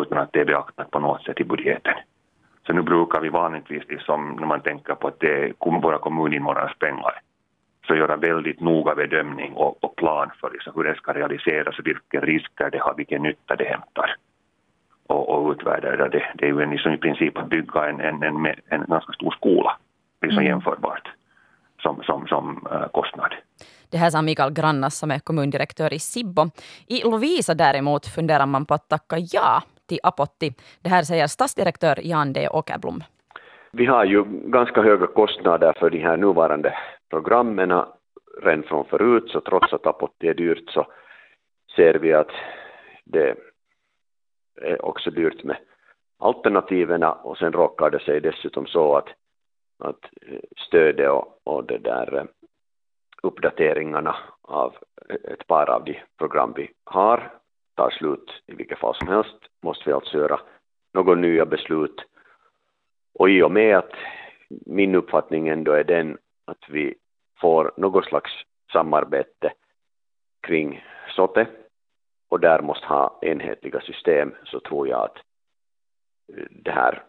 utan 0.02 0.18
att 0.18 0.32
det 0.32 0.40
är 0.40 0.44
beaktat 0.44 0.90
på 0.90 0.98
något 0.98 1.22
sätt 1.22 1.40
i 1.40 1.44
budgeten. 1.44 1.94
Så 2.66 2.72
nu 2.72 2.82
brukar 2.82 3.20
vi 3.20 3.28
vanligtvis, 3.28 3.82
liksom, 3.88 4.36
när 4.40 4.46
man 4.46 4.60
tänker 4.60 4.94
på 4.94 5.08
att 5.08 5.20
det 5.20 5.44
är 5.44 5.80
våra 5.80 5.98
kommuninvånares 5.98 6.78
pengar, 6.78 7.20
så 7.86 7.94
göra 7.94 8.16
väldigt 8.16 8.60
noga 8.60 8.94
bedömning 8.94 9.52
och, 9.52 9.84
och 9.84 9.96
plan 9.96 10.30
för 10.40 10.50
liksom, 10.50 10.72
hur 10.76 10.84
det 10.84 10.94
ska 10.94 11.12
realiseras 11.12 11.78
och 11.78 11.86
vilka 11.86 12.20
risker 12.20 12.70
det 12.70 12.78
har, 12.78 12.94
vilken 12.94 13.22
nytta 13.22 13.56
det 13.56 13.64
hämtar. 13.64 14.16
Och, 15.06 15.28
och 15.28 15.50
utvärdera 15.52 16.08
det. 16.08 16.24
Det 16.34 16.44
är 16.44 16.52
ju 16.52 16.62
en, 16.62 16.70
liksom, 16.70 16.92
i 16.92 16.96
princip 16.96 17.38
att 17.38 17.48
bygga 17.48 17.88
en, 17.88 18.00
en, 18.00 18.22
en, 18.22 18.46
en 18.66 18.84
ganska 18.88 19.12
stor 19.12 19.30
skola, 19.30 19.76
liksom 20.22 20.38
mm. 20.38 20.50
jämförbart, 20.50 21.08
som, 21.82 22.02
som, 22.02 22.26
som 22.26 22.66
uh, 22.72 22.88
kostnad. 22.88 23.34
Det 23.90 23.98
här 23.98 24.10
sa 24.10 24.22
Mikael 24.22 24.52
Grannas 24.52 24.98
som 24.98 25.10
är 25.10 25.18
kommundirektör 25.18 25.92
i 25.94 25.98
Sibbo. 25.98 26.50
I 26.86 27.02
Lovisa 27.02 27.54
däremot 27.54 28.06
funderar 28.06 28.46
man 28.46 28.66
på 28.66 28.74
att 28.74 28.88
tacka 28.88 29.16
ja 29.18 29.62
till 29.88 29.98
Apotti. 30.02 30.54
Det 30.82 30.88
här 30.88 31.02
säger 31.02 31.26
stadsdirektör 31.26 31.98
Jan 32.02 32.32
D. 32.32 32.48
Åkerblom. 32.48 33.02
Vi 33.72 33.86
har 33.86 34.04
ju 34.04 34.24
ganska 34.28 34.82
höga 34.82 35.06
kostnader 35.06 35.72
för 35.78 35.90
de 35.90 35.98
här 35.98 36.16
nuvarande 36.16 36.74
programmen 37.10 37.82
redan 38.42 38.62
från 38.62 38.84
förut, 38.84 39.30
så 39.30 39.40
trots 39.40 39.72
att 39.72 39.86
Apotti 39.86 40.28
är 40.28 40.34
dyrt 40.34 40.70
så 40.70 40.86
ser 41.76 41.94
vi 41.94 42.12
att 42.12 42.30
det 43.04 43.36
är 44.62 44.84
också 44.84 45.10
dyrt 45.10 45.44
med 45.44 45.56
alternativen 46.18 47.02
och 47.02 47.38
sen 47.38 47.52
råkar 47.52 47.90
det 47.90 48.00
sig 48.00 48.20
dessutom 48.20 48.66
så 48.66 48.96
att 48.96 49.08
att 49.78 50.00
stödet 50.56 51.10
och, 51.10 51.40
och 51.44 51.64
det 51.64 51.78
där 51.78 52.16
eh, 52.16 52.24
uppdateringarna 53.22 54.16
av 54.42 54.74
ett 55.24 55.46
par 55.46 55.70
av 55.70 55.84
de 55.84 56.00
program 56.18 56.52
vi 56.56 56.70
har 56.84 57.30
tar 57.74 57.90
slut 57.90 58.42
i 58.46 58.54
vilket 58.54 58.78
fall 58.78 58.94
som 58.94 59.08
helst 59.08 59.36
måste 59.62 59.82
vi 59.86 59.92
alltså 59.92 60.18
göra 60.18 60.40
några 60.92 61.14
nya 61.14 61.46
beslut. 61.46 62.00
Och 63.14 63.30
i 63.30 63.42
och 63.42 63.52
med 63.52 63.76
att 63.76 63.92
min 64.48 64.94
uppfattning 64.94 65.48
ändå 65.48 65.72
är 65.72 65.84
den 65.84 66.18
att 66.44 66.68
vi 66.68 66.94
får 67.40 67.72
något 67.76 68.04
slags 68.04 68.30
samarbete 68.72 69.52
kring 70.40 70.84
SOTE 71.16 71.46
och 72.28 72.40
där 72.40 72.62
måste 72.62 72.86
ha 72.86 73.18
enhetliga 73.22 73.80
system 73.80 74.34
så 74.44 74.60
tror 74.60 74.88
jag 74.88 75.00
att 75.00 75.16
eh, 76.36 76.44
det 76.50 76.70
här 76.70 77.02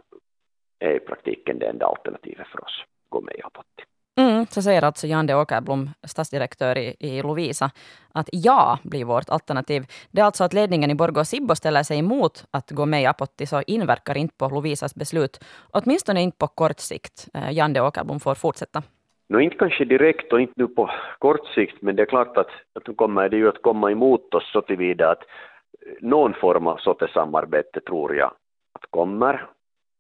är 0.79 0.91
i 0.95 1.00
praktiken 1.00 1.60
det 1.60 1.67
enda 1.67 1.86
alternativet 1.86 2.48
för 2.48 2.63
oss, 2.63 2.84
gå 3.10 3.22
med 3.22 3.36
i 3.36 3.41
Apotti. 3.41 3.84
Mm, 4.17 4.45
så 4.45 4.62
säger 4.62 4.84
alltså 4.84 5.07
Jan 5.07 5.27
de 5.27 5.34
Åkerblom, 5.34 5.89
stadsdirektör 6.03 6.77
i, 6.77 6.95
i 7.00 7.22
Lovisa, 7.22 7.72
att 8.13 8.29
ja 8.31 8.79
blir 8.84 9.05
vårt 9.05 9.29
alternativ. 9.29 9.86
Det 10.12 10.22
är 10.22 10.25
alltså 10.25 10.43
att 10.43 10.53
ledningen 10.53 10.91
i 10.91 10.95
Borgå 10.95 11.19
och 11.19 11.27
Sibbo 11.27 11.55
ställer 11.55 11.84
sig 11.84 12.00
emot 12.00 12.45
att 12.51 12.72
gå 12.72 12.86
med 12.86 13.01
i 13.01 13.05
Apotti, 13.05 13.45
så 13.45 13.62
inverkar 13.67 14.17
inte 14.17 14.36
på 14.38 14.50
Lovisas 14.50 14.95
beslut. 14.95 15.43
Åtminstone 15.72 16.22
inte 16.22 16.38
på 16.38 16.48
kort 16.48 16.79
sikt. 16.79 17.27
Eh, 17.34 17.51
Jan 17.51 17.74
de 17.74 17.79
Åkerblom 17.79 18.19
får 18.19 18.36
fortsätta. 18.36 18.84
No, 19.29 19.39
inte 19.39 19.55
kanske 19.55 19.86
direkt 19.86 20.34
och 20.34 20.41
inte 20.41 20.53
nu 20.55 20.67
på 20.67 20.89
kort 21.19 21.48
sikt, 21.48 21.81
men 21.81 21.95
det 21.95 22.01
är 22.01 22.05
klart 22.05 22.38
att, 22.38 22.50
att 22.74 22.88
nu 22.88 22.93
kommer 22.93 23.29
det 23.29 23.38
ju 23.38 23.50
att 23.50 23.62
komma 23.62 23.91
emot 23.91 24.34
oss 24.34 24.51
så 24.53 24.62
tillvida 24.62 25.12
att 25.12 25.22
eh, 25.22 25.93
någon 26.01 26.34
form 26.34 26.67
av 26.67 26.77
sådant 26.77 27.12
samarbete 27.12 27.81
tror 27.81 28.15
jag 28.15 28.31
att 28.74 28.91
kommer. 28.91 29.48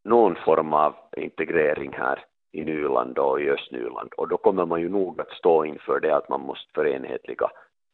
Någon 0.03 0.35
form 0.35 0.73
av 0.73 0.95
integrering 1.17 1.93
här 1.93 2.23
i 2.55 2.65
Nyland 2.65 3.17
och 3.19 3.41
i 3.41 3.49
Östnyland. 3.49 4.13
Och 4.17 4.27
då 4.27 4.37
kommer 4.37 4.65
man 4.65 4.81
ju 4.81 4.89
nog 4.89 5.21
att 5.21 5.31
stå 5.31 5.65
inför 5.65 5.99
det 5.99 6.15
att 6.15 6.29
man 6.29 6.41
måste 6.41 6.71
förenhetliga 6.73 7.49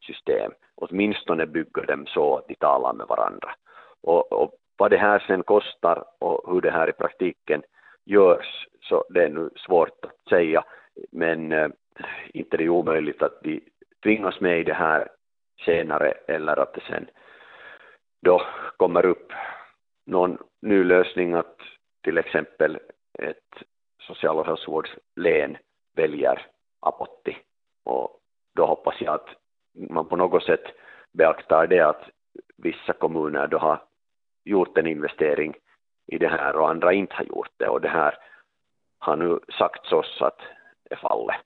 system, 0.06 0.52
åtminstone 0.74 1.46
bygga 1.46 1.82
dem 1.82 2.06
så 2.06 2.36
att 2.36 2.48
de 2.48 2.54
talar 2.54 2.92
med 2.92 3.06
varandra. 3.06 3.54
Och, 4.02 4.32
och 4.32 4.54
vad 4.76 4.90
det 4.90 4.96
här 4.96 5.18
sen 5.18 5.42
kostar 5.42 6.04
och 6.18 6.52
hur 6.52 6.60
det 6.60 6.70
här 6.70 6.88
i 6.88 6.92
praktiken 6.92 7.62
görs, 8.04 8.66
så 8.80 9.04
det 9.08 9.24
är 9.24 9.28
nu 9.28 9.50
svårt 9.56 10.04
att 10.04 10.28
säga, 10.28 10.64
men 11.12 11.52
äh, 11.52 11.68
inte 12.34 12.56
det 12.56 12.64
är 12.64 12.68
omöjligt 12.68 13.22
att 13.22 13.38
vi 13.42 13.60
tvingas 14.02 14.40
med 14.40 14.60
i 14.60 14.64
det 14.64 14.74
här 14.74 15.08
senare 15.64 16.14
eller 16.28 16.56
att 16.56 16.74
det 16.74 16.80
sen 16.80 17.06
då 18.22 18.42
kommer 18.76 19.06
upp 19.06 19.32
någon 20.06 20.38
ny 20.62 20.84
lösning 20.84 21.34
att 21.34 21.56
till 22.04 22.18
exempel 22.18 22.78
ett 23.18 23.62
social 24.06 24.38
och 24.38 24.46
hälsovårdslän 24.46 25.56
väljer 25.96 26.46
Apotti. 26.80 27.36
Och 27.84 28.20
då 28.54 28.66
hoppas 28.66 28.94
jag 29.00 29.14
att 29.14 29.28
man 29.72 30.08
på 30.08 30.16
något 30.16 30.42
sätt 30.42 30.64
beaktar 31.12 31.66
det 31.66 31.80
att 31.80 32.02
vissa 32.56 32.92
kommuner 32.92 33.46
då 33.46 33.58
har 33.58 33.82
gjort 34.44 34.78
en 34.78 34.86
investering 34.86 35.54
i 36.06 36.18
det 36.18 36.28
här 36.28 36.56
och 36.56 36.70
andra 36.70 36.92
inte 36.92 37.14
har 37.14 37.24
gjort 37.24 37.52
det 37.56 37.68
och 37.68 37.80
det 37.80 37.88
här 37.88 38.14
har 38.98 39.16
nu 39.16 39.40
sagts 39.58 39.92
oss 39.92 40.22
att 40.22 40.40
är 40.90 40.96
fallet. 40.96 41.36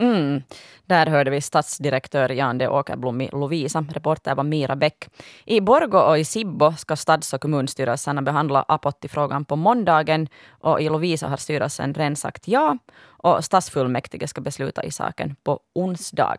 Mm. 0.00 0.42
Där 0.86 1.06
hörde 1.06 1.30
vi 1.30 1.40
stadsdirektör 1.40 2.28
Jan 2.28 2.58
de 2.58 2.68
Åkerblom 2.68 3.20
i 3.20 3.28
Lovisa. 3.32 3.84
Reporter 3.92 4.34
var 4.34 4.44
Mira 4.44 4.76
Bäck. 4.76 5.08
I 5.44 5.60
Borgo 5.60 5.98
och 5.98 6.18
i 6.18 6.24
Sibbo 6.24 6.72
ska 6.72 6.96
stads 6.96 7.32
och 7.32 7.40
kommunstyrelserna 7.40 8.22
behandla 8.22 8.64
Apotti-frågan 8.68 9.44
på 9.44 9.56
måndagen. 9.56 10.28
Och 10.50 10.80
i 10.80 10.88
Lovisa 10.88 11.28
har 11.28 11.36
styrelsen 11.36 11.94
redan 11.94 12.16
sagt 12.16 12.48
ja. 12.48 12.78
Och 13.02 13.44
stadsfullmäktige 13.44 14.26
ska 14.28 14.40
besluta 14.40 14.84
i 14.84 14.90
saken 14.90 15.36
på 15.44 15.60
onsdag. 15.74 16.36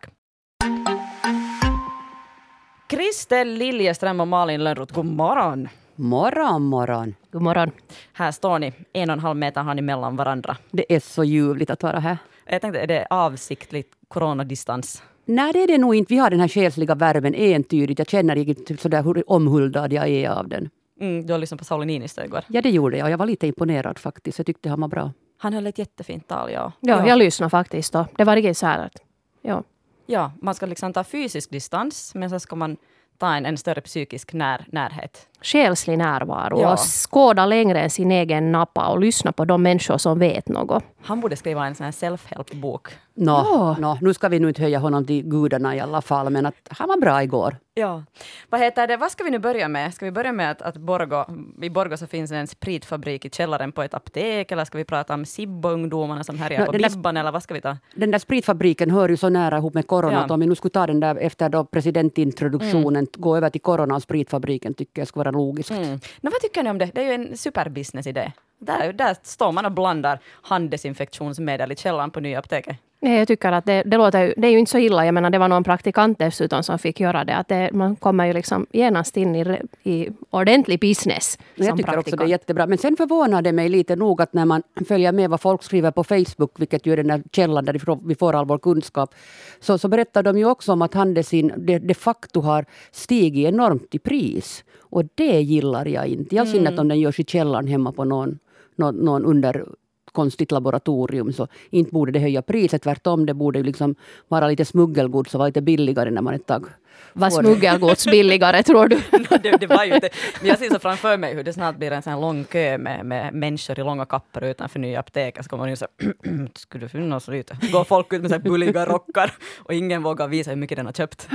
Kristel 2.88 3.48
Liljeström 3.48 4.20
och 4.20 4.28
Malin 4.28 4.64
Lönnroth, 4.64 4.94
god 4.94 5.06
morgon. 5.06 5.68
Morgon, 5.94 6.62
morgon. 6.62 7.14
God 7.30 7.42
morgon. 7.42 7.70
Här 8.12 8.30
står 8.30 8.58
ni, 8.58 8.72
en 8.92 9.10
och 9.10 9.14
en 9.14 9.20
halv 9.20 9.36
meter 9.36 9.60
har 9.60 9.74
ni 9.74 9.82
mellan 9.82 10.16
varandra. 10.16 10.56
Det 10.70 10.94
är 10.94 11.00
så 11.00 11.24
ljuvligt 11.24 11.70
att 11.70 11.82
vara 11.82 12.00
här. 12.00 12.18
Jag 12.46 12.60
tänkte, 12.60 12.80
är 12.80 12.86
det 12.86 13.06
avsiktligt 13.10 13.94
coronadistans? 14.08 15.02
Nej, 15.24 15.52
det 15.52 15.62
är 15.62 15.66
det 15.66 15.78
nog 15.78 15.94
inte. 15.94 16.14
Vi 16.14 16.18
har 16.18 16.30
den 16.30 16.40
här 16.40 16.48
själsliga 16.48 16.94
värmen 16.94 17.34
entydigt. 17.34 17.98
Jag 17.98 18.08
känner 18.08 18.36
inte 18.36 18.76
sådär 18.76 19.02
hur 19.02 19.30
omhuldad 19.30 19.92
jag 19.92 20.08
är 20.08 20.30
av 20.30 20.48
den. 20.48 20.70
Mm, 21.00 21.26
du 21.26 21.32
har 21.32 21.38
lyssnat 21.38 21.58
på 21.58 21.64
Sauli 21.64 21.86
Niinistö 21.86 22.24
igår. 22.24 22.44
Ja, 22.48 22.62
det 22.62 22.70
gjorde 22.70 22.98
jag. 22.98 23.10
Jag 23.10 23.18
var 23.18 23.26
lite 23.26 23.46
imponerad 23.46 23.98
faktiskt. 23.98 24.38
Jag 24.38 24.46
tyckte 24.46 24.68
han 24.68 24.80
var 24.80 24.88
bra. 24.88 25.12
Han 25.36 25.52
höll 25.52 25.66
ett 25.66 25.78
jättefint 25.78 26.28
tal, 26.28 26.52
ja. 26.52 26.72
Ja, 26.80 26.98
ja. 26.98 27.08
jag 27.08 27.18
lyssnade 27.18 27.50
faktiskt. 27.50 27.92
Då. 27.92 28.06
Det 28.16 28.24
var 28.24 28.36
riktigt 28.36 28.58
så 28.58 28.66
här 28.66 28.86
att, 28.86 29.02
ja. 29.42 29.62
Ja, 30.06 30.32
man 30.42 30.54
ska 30.54 30.66
liksom 30.66 30.92
ta 30.92 31.04
fysisk 31.04 31.50
distans, 31.50 32.14
men 32.14 32.30
så 32.30 32.40
ska 32.40 32.56
man 32.56 32.76
ta 33.18 33.34
en, 33.34 33.46
en 33.46 33.56
större 33.56 33.80
psykisk 33.80 34.32
när, 34.32 34.66
närhet. 34.68 35.28
Själslig 35.42 35.98
närvaro 35.98 36.60
ja. 36.60 36.72
och 36.72 36.78
skåda 36.78 37.46
längre 37.46 37.80
än 37.80 37.90
sin 37.90 38.10
egen 38.10 38.52
nappa 38.52 38.88
och 38.88 39.00
lyssna 39.00 39.32
på 39.32 39.44
de 39.44 39.62
människor 39.62 39.98
som 39.98 40.18
vet 40.18 40.48
något. 40.48 40.84
Han 41.02 41.20
borde 41.20 41.36
skriva 41.36 41.66
en 41.66 41.74
sån 41.74 41.84
här 41.84 41.92
self-help-bok. 41.92 42.88
No, 43.14 43.30
ja. 43.30 43.76
no, 43.78 43.98
nu 44.00 44.14
ska 44.14 44.28
vi 44.28 44.38
nu 44.38 44.48
inte 44.48 44.62
höja 44.62 44.78
honom 44.78 45.06
till 45.06 45.22
gudarna 45.22 45.76
i 45.76 45.80
alla 45.80 46.02
fall, 46.02 46.30
men 46.30 46.46
att 46.46 46.54
han 46.70 46.88
var 46.88 46.96
bra 46.96 47.22
igår. 47.22 47.56
Ja. 47.74 48.02
Vad 48.50 48.60
heter 48.60 48.86
det, 48.86 48.96
vad 48.96 49.10
ska 49.10 49.24
vi 49.24 49.30
nu 49.30 49.38
börja 49.38 49.68
med? 49.68 49.94
Ska 49.94 50.04
vi 50.04 50.10
börja 50.10 50.32
med 50.32 50.50
att, 50.50 50.62
att 50.62 50.76
Borgo, 50.76 51.24
i 51.62 51.70
Borgo 51.70 51.96
så 51.96 52.06
finns 52.06 52.32
en 52.32 52.46
spritfabrik 52.46 53.24
i 53.24 53.30
källaren 53.30 53.72
på 53.72 53.82
ett 53.82 53.94
apotek, 53.94 54.52
eller 54.52 54.64
ska 54.64 54.78
vi 54.78 54.84
prata 54.84 55.14
om 55.14 55.24
Sibbo-ungdomarna 55.24 56.22
som 56.22 56.38
härjar 56.38 56.60
no, 56.60 56.66
på 56.66 56.72
Bibban, 56.72 57.16
eller 57.16 57.32
vad 57.32 57.42
ska 57.42 57.54
vi 57.54 57.60
ta? 57.60 57.76
Den 57.94 58.10
där 58.10 58.18
spritfabriken 58.18 58.90
hör 58.90 59.08
ju 59.08 59.16
så 59.16 59.28
nära 59.28 59.56
ihop 59.56 59.74
med 59.74 59.86
corona, 59.86 60.12
ja. 60.12 60.24
att 60.24 60.30
om 60.30 60.40
vi 60.40 60.46
nu 60.46 60.54
skulle 60.54 60.72
ta 60.72 60.86
den 60.86 61.00
där 61.00 61.16
efter 61.16 61.48
då 61.48 61.64
presidentintroduktionen, 61.64 62.96
mm. 62.96 63.06
gå 63.12 63.36
över 63.36 63.50
till 63.50 63.60
corona 63.60 63.94
och 63.94 64.02
spritfabriken, 64.02 64.74
tycker 64.74 65.00
jag 65.00 65.08
skulle 65.08 65.24
vara 65.24 65.31
logiskt. 65.32 65.70
Mm. 65.70 66.00
No, 66.20 66.30
vad 66.30 66.40
tycker 66.40 66.62
ni 66.62 66.70
om 66.70 66.78
det? 66.78 66.90
Det 66.94 67.00
är 67.00 67.04
ju 67.04 67.12
en 67.12 67.36
superbusinessidé. 67.36 68.32
Där, 68.58 68.92
där 68.92 69.16
står 69.22 69.52
man 69.52 69.64
och 69.64 69.72
blandar 69.72 70.18
handdesinfektionsmedel 70.42 71.72
i 71.72 71.76
källaren 71.76 72.10
på 72.10 72.20
nya 72.20 72.38
apoteket. 72.38 72.76
Nej, 73.04 73.18
jag 73.18 73.28
tycker 73.28 73.52
att 73.52 73.66
det, 73.66 73.82
det, 73.86 73.96
låter, 73.96 74.34
det 74.36 74.46
är 74.46 74.50
ju 74.50 74.58
inte 74.58 74.70
så 74.70 74.78
illa. 74.78 75.04
Jag 75.04 75.14
menar, 75.14 75.30
det 75.30 75.38
var 75.38 75.48
någon 75.48 75.64
praktikant 75.64 76.18
dessutom 76.18 76.62
som 76.62 76.78
fick 76.78 77.00
göra 77.00 77.24
det. 77.24 77.36
Att 77.36 77.48
det, 77.48 77.70
man 77.72 77.96
kommer 77.96 78.26
ju 78.26 78.32
liksom 78.32 78.66
genast 78.72 79.16
in 79.16 79.36
i, 79.36 79.60
i 79.82 80.08
ordentlig 80.30 80.80
business. 80.80 81.38
Jag 81.54 81.76
tycker 81.76 81.92
praktikant. 81.92 81.98
också 81.98 82.16
det 82.16 82.24
är 82.24 82.28
jättebra. 82.28 82.66
Men 82.66 82.78
sen 82.78 82.96
förvånar 82.96 83.42
det 83.42 83.52
mig 83.52 83.68
lite 83.68 83.96
nog 83.96 84.22
att 84.22 84.32
när 84.32 84.44
man 84.44 84.62
följer 84.88 85.12
med 85.12 85.30
vad 85.30 85.40
folk 85.40 85.62
skriver 85.62 85.90
på 85.90 86.04
Facebook, 86.04 86.60
vilket 86.60 86.86
ju 86.86 86.92
är 86.92 86.96
den 86.96 87.06
där 87.06 87.22
källan 87.32 87.64
där 87.64 88.06
vi 88.08 88.14
får 88.14 88.34
all 88.34 88.46
vår 88.46 88.58
kunskap, 88.58 89.14
så, 89.60 89.78
så 89.78 89.88
berättar 89.88 90.22
de 90.22 90.38
ju 90.38 90.44
också 90.44 90.72
om 90.72 90.82
att 90.82 90.94
handelsin 90.94 91.52
de, 91.56 91.78
de 91.78 91.94
facto 91.94 92.40
har 92.40 92.64
stigit 92.90 93.48
enormt 93.48 93.94
i 93.94 93.98
pris. 93.98 94.64
Och 94.80 95.02
det 95.14 95.40
gillar 95.40 95.86
jag 95.86 96.06
inte. 96.06 96.34
I 96.34 96.38
all 96.38 96.46
synnerhet 96.46 96.72
mm. 96.72 96.80
om 96.80 96.88
den 96.88 97.00
görs 97.00 97.20
i 97.20 97.24
källaren 97.24 97.66
hemma 97.66 97.92
på 97.92 98.04
någon, 98.04 98.38
någon, 98.76 98.94
någon 98.94 99.24
under 99.24 99.66
konstigt 100.12 100.52
laboratorium 100.52 101.32
så 101.32 101.48
inte 101.70 101.92
borde 101.92 102.12
det 102.12 102.18
höja 102.18 102.42
priset. 102.42 102.82
Tvärtom, 102.82 103.26
det 103.26 103.34
borde 103.34 103.62
liksom 103.62 103.94
vara 104.28 104.48
lite 104.48 104.64
smuggelgods 104.64 105.34
och 105.34 105.38
vara 105.38 105.46
lite 105.46 105.62
billigare 105.62 106.10
när 106.10 106.22
man 106.22 106.34
ett 106.34 106.46
tag 106.46 106.66
var 107.12 107.30
smuggelgods 107.30 108.06
billigare 108.06 108.62
tror 108.62 108.88
du? 108.88 109.00
det, 109.42 109.56
det, 109.56 109.66
var 109.66 109.84
ju 109.84 109.94
inte. 109.94 110.08
Men 110.40 110.48
jag 110.48 110.58
ser 110.58 110.70
så 110.70 110.78
framför 110.78 111.16
mig 111.16 111.34
hur 111.34 111.44
det 111.44 111.52
snart 111.52 111.76
blir 111.76 111.90
en 111.90 112.02
sån 112.02 112.20
lång 112.20 112.44
kö 112.44 112.78
med, 112.78 113.06
med 113.06 113.34
människor 113.34 113.78
i 113.78 113.82
långa 113.82 114.04
kappor 114.04 114.44
utanför 114.44 114.78
nya 114.78 115.00
apoteket. 115.00 115.44
Så 115.44 115.50
kommer 115.50 115.62
man 115.62 115.70
in 115.70 115.76
så 115.76 115.86
skulle 116.54 116.84
det 116.84 116.88
finnas 116.88 117.28
lite? 117.28 117.56
Går 117.72 117.84
folk 117.84 118.12
ut 118.12 118.22
med 118.22 118.30
så 118.30 118.38
bulliga 118.38 118.86
rockar 118.86 119.32
och 119.58 119.74
ingen 119.74 120.02
vågar 120.02 120.28
visa 120.28 120.50
hur 120.50 120.56
mycket 120.56 120.76
den 120.76 120.86
har 120.86 120.92
köpt. 120.92 121.28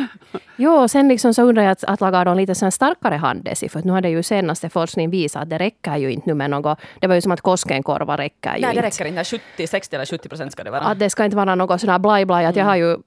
Jo, 0.56 0.72
och 0.72 0.92
sen 0.92 1.08
liksom 1.08 1.34
så 1.34 1.44
undrar 1.44 1.64
jag 1.64 1.72
att, 1.72 1.84
att 1.84 2.02
lagar 2.02 2.26
de 2.26 2.38
lite 2.38 2.56
sen 2.56 2.72
starkare 2.72 3.16
handdesi, 3.16 3.70
för 3.70 3.82
nu 3.82 3.92
har 3.92 4.02
det 4.02 4.10
ju 4.10 4.24
senaste 4.24 4.70
forskning 4.70 5.10
visat 5.10 5.44
att 5.44 5.50
det 5.50 5.58
räcker 5.58 5.98
ju 5.98 6.12
inte 6.12 6.28
nu 6.30 6.34
med 6.34 6.50
något. 6.50 6.80
Det 7.00 7.08
var 7.08 7.16
ju 7.16 7.22
som 7.22 7.32
att 7.32 7.42
Koskenkorva 7.42 8.18
räcker 8.18 8.56
ju 8.56 8.62
Nej, 8.62 8.70
inte. 8.70 8.82
det 8.82 8.88
räcker 8.88 9.06
inte. 9.06 9.24
70, 9.24 9.68
60 9.68 9.96
eller 9.96 10.06
70 10.06 10.30
procent 10.30 10.52
ska 10.52 10.64
det 10.64 10.72
vara. 10.72 10.82
Att 10.82 11.00
det 11.00 11.10
ska 11.10 11.26
inte 11.26 11.38
vara 11.38 11.56
något 11.56 11.84
här 11.84 12.00
blaj-blaj. 12.00 12.46
Att 12.46 12.56
jag 12.56 12.66
har 12.66 12.76
ju 12.76 12.98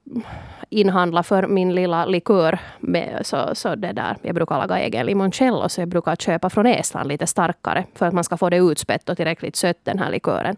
inhandlat 0.69 1.27
för 1.27 1.47
min 1.47 1.75
lilla 1.75 2.05
likör. 2.05 2.40
Med, 2.79 3.25
så, 3.25 3.55
så 3.55 3.75
det 3.75 3.91
där. 3.91 4.17
Jag 4.21 4.35
brukar 4.35 4.57
laga 4.57 4.79
egen 4.79 5.05
limoncello, 5.05 5.69
så 5.69 5.81
jag 5.81 5.87
brukar 5.87 6.15
köpa 6.15 6.49
från 6.49 6.65
Estland 6.65 7.07
lite 7.07 7.27
starkare. 7.27 7.85
För 7.95 8.05
att 8.05 8.13
man 8.13 8.23
ska 8.23 8.37
få 8.37 8.49
det 8.49 8.57
utspätt 8.57 9.09
och 9.09 9.17
tillräckligt 9.17 9.55
sött, 9.55 9.77
den 9.83 9.99
här 9.99 10.11
likören. 10.11 10.55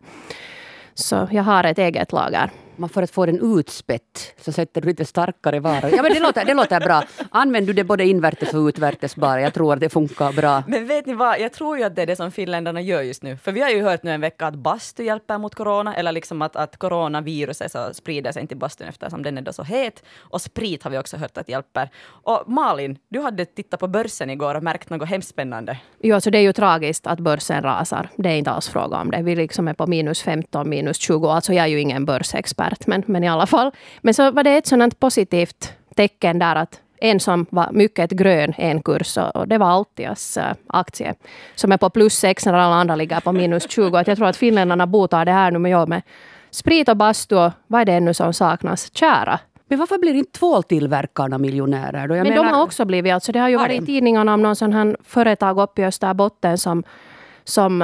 Så 0.94 1.28
jag 1.32 1.44
har 1.44 1.64
ett 1.64 1.78
eget 1.78 2.12
lager. 2.12 2.52
Man 2.76 2.90
för 2.90 3.04
att 3.04 3.12
få 3.12 3.26
den 3.26 3.58
utspätt 3.60 4.34
så 4.42 4.52
sätter 4.52 4.82
du 4.82 4.88
lite 4.88 5.06
starkare 5.06 5.60
vara. 5.60 5.90
Ja 5.90 6.04
men 6.04 6.14
det 6.14 6.20
låter, 6.20 6.46
det 6.46 6.54
låter 6.54 6.80
bra. 6.80 7.04
Använder 7.30 7.68
du 7.68 7.74
det 7.74 7.84
både 7.84 8.06
invärtes 8.06 8.54
och 8.54 8.68
utvärtes 8.68 9.16
bara. 9.16 9.42
Jag 9.42 9.54
tror 9.54 9.74
att 9.74 9.80
det 9.80 9.90
funkar 9.90 10.34
bra. 10.34 10.64
Men 10.68 10.88
vet 10.88 11.06
ni 11.06 11.14
vad, 11.14 11.40
jag 11.40 11.54
tror 11.54 11.78
ju 11.78 11.84
att 11.84 11.96
det 11.96 12.02
är 12.02 12.06
det 12.06 12.16
som 12.16 12.32
finländarna 12.32 12.82
gör 12.82 13.02
just 13.02 13.24
nu. 13.24 13.38
För 13.38 13.52
vi 13.52 13.62
har 13.62 13.70
ju 13.70 13.84
hört 13.84 14.04
nu 14.04 14.12
en 14.12 14.22
vecka 14.22 14.48
att 14.48 14.56
bastu 14.56 15.04
hjälper 15.04 15.38
mot 15.38 15.56
corona, 15.56 15.96
eller 15.96 16.12
liksom 16.12 16.42
att, 16.42 16.56
att 16.56 16.78
coronaviruset 16.78 17.72
så 17.72 17.94
sprider 17.94 18.32
sig 18.32 18.42
inte 18.42 18.54
i 18.54 18.58
bastun 18.58 18.88
eftersom 18.88 19.24
den 19.24 19.38
är 19.38 19.42
då 19.42 19.54
så 19.54 19.64
het. 19.64 20.04
Och 20.18 20.42
sprit 20.42 20.84
har 20.84 20.92
vi 20.92 20.98
också 20.98 21.18
hört 21.18 21.38
att 21.38 21.50
hjälper. 21.50 21.90
Och 22.06 22.44
Malin, 22.48 22.98
du 23.10 23.20
hade 23.20 23.46
tittat 23.46 23.80
på 23.80 23.88
börsen 23.88 24.30
igår 24.30 24.56
och 24.56 24.64
märkt 24.64 24.90
något 24.90 25.10
hemskt 25.10 25.30
spännande. 25.30 25.78
Jo, 26.00 26.22
så 26.22 26.30
det 26.30 26.38
är 26.38 26.42
ju 26.42 26.54
tragiskt 26.54 27.08
att 27.08 27.20
börsen 27.20 27.62
rasar. 27.62 28.10
Det 28.16 28.30
är 28.30 28.38
inte 28.38 28.52
alls 28.52 28.70
fråga 28.70 28.98
om 28.98 29.12
det. 29.12 29.22
Vi 29.22 29.36
liksom 29.36 29.68
är 29.68 29.74
på 29.74 29.88
minus 29.88 30.22
15, 30.22 30.70
minus 30.70 30.98
20. 30.98 31.28
Alltså 31.28 31.54
jag 31.54 31.64
är 31.64 31.70
ju 31.70 31.80
ingen 31.80 32.06
börsexpert, 32.06 32.63
men, 32.86 33.04
men 33.06 33.24
i 33.24 33.30
alla 33.30 33.46
fall. 33.46 33.72
Men 34.02 34.14
så 34.14 34.32
var 34.32 34.44
det 34.44 34.58
ett 34.58 34.68
sådant 34.68 35.00
positivt 35.00 35.74
tecken 35.96 36.40
där 36.40 36.56
att 36.56 36.80
en 37.04 37.20
som 37.20 37.46
var 37.50 37.70
mycket 37.72 38.12
grön, 38.12 38.54
en 38.58 38.82
kurs, 38.82 39.18
och 39.34 39.48
det 39.48 39.58
var 39.58 39.68
Altias 39.68 40.38
äh, 40.38 40.54
aktie, 40.68 41.14
som 41.56 41.72
är 41.72 41.78
på 41.78 41.90
plus 41.90 42.14
6 42.14 42.46
när 42.46 42.54
alla 42.54 42.76
andra 42.76 42.96
ligger 42.96 43.20
på 43.20 43.32
minus 43.32 43.70
20. 43.70 43.98
Att 43.98 44.08
jag 44.08 44.18
tror 44.18 44.28
att 44.28 44.38
finländarna 44.38 44.88
botar 44.88 45.26
det 45.26 45.32
här 45.32 45.52
nu 45.52 45.60
med, 45.60 45.90
med 45.90 46.02
sprit 46.52 46.90
och 46.90 46.98
bastu 46.98 47.36
och 47.36 47.52
vad 47.68 47.82
är 47.82 47.86
det 47.86 47.94
ännu 47.94 48.14
som 48.14 48.34
saknas? 48.34 48.94
Kära. 48.94 49.40
Men 49.68 49.80
varför 49.80 49.98
blir 49.98 50.14
inte 50.14 50.40
tvåltillverkarna 50.40 51.38
miljonärer? 51.38 52.08
Då? 52.08 52.16
Jag 52.16 52.24
men 52.24 52.34
menar, 52.34 52.44
de 52.44 52.54
har 52.54 52.64
också 52.64 52.86
blivit, 52.86 53.14
alltså 53.14 53.32
det 53.32 53.40
har 53.40 53.50
ju 53.50 53.58
varit 53.58 53.82
i 53.82 53.86
tidningarna 53.86 54.34
om 54.34 54.42
någon 54.42 54.56
sån 54.56 54.74
här 54.74 54.98
företag 55.04 55.60
uppe 55.60 55.82
i 55.82 55.86
Österbotten 55.86 56.58
som, 56.58 56.84
som 57.44 57.84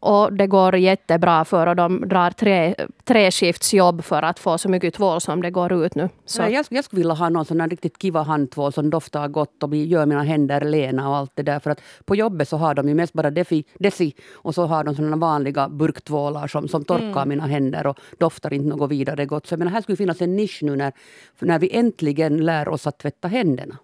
och 0.00 0.32
det 0.32 0.46
går 0.46 0.76
jättebra 0.76 1.44
för 1.44 1.66
och 1.66 1.76
de 1.76 2.08
drar 2.08 2.30
tre, 2.30 2.74
treskiftsjobb 3.04 4.04
för 4.04 4.22
att 4.22 4.38
få 4.38 4.58
så 4.58 4.68
mycket 4.68 4.94
tvål 4.94 5.20
som 5.20 5.42
det 5.42 5.50
går 5.50 5.72
ut 5.84 5.94
nu. 5.94 6.08
Så. 6.24 6.42
jag, 6.42 6.66
jag 6.68 6.84
skulle 6.84 7.00
vilja 7.00 7.14
ha 7.14 7.28
någon 7.28 7.44
sån 7.44 7.60
här 7.60 7.68
riktigt 7.68 8.02
kiva 8.02 8.22
handtvål 8.22 8.72
som 8.72 8.90
doftar 8.90 9.28
gott 9.28 9.62
och 9.62 9.76
gör 9.76 10.06
mina 10.06 10.22
händer 10.22 10.60
lena 10.60 11.08
och 11.08 11.16
allt 11.16 11.32
det 11.34 11.42
där. 11.42 11.60
För 11.60 11.70
att 11.70 11.82
på 12.04 12.16
jobbet 12.16 12.48
så 12.48 12.56
har 12.56 12.74
de 12.74 12.88
ju 12.88 12.94
mest 12.94 13.12
bara 13.12 13.30
defi, 13.30 13.64
desi 13.78 14.14
och 14.32 14.54
så 14.54 14.66
har 14.66 14.84
de 14.84 14.94
såna 14.94 15.16
vanliga 15.16 15.68
burktvålar 15.68 16.46
som, 16.46 16.68
som 16.68 16.84
torkar 16.84 17.22
mm. 17.22 17.28
mina 17.28 17.46
händer 17.46 17.86
och 17.86 17.98
doftar 18.18 18.52
inte 18.52 18.68
något 18.68 18.90
vidare 18.90 19.26
gott. 19.26 19.46
Så 19.46 19.52
jag 19.52 19.58
menar, 19.58 19.72
här 19.72 19.80
skulle 19.82 19.96
finnas 19.96 20.22
en 20.22 20.36
nisch 20.36 20.58
nu 20.62 20.76
när, 20.76 20.92
när 21.38 21.58
vi 21.58 21.76
äntligen 21.76 22.36
lär 22.36 22.68
oss 22.68 22.86
att 22.86 22.98
tvätta 22.98 23.28
händerna. 23.28 23.76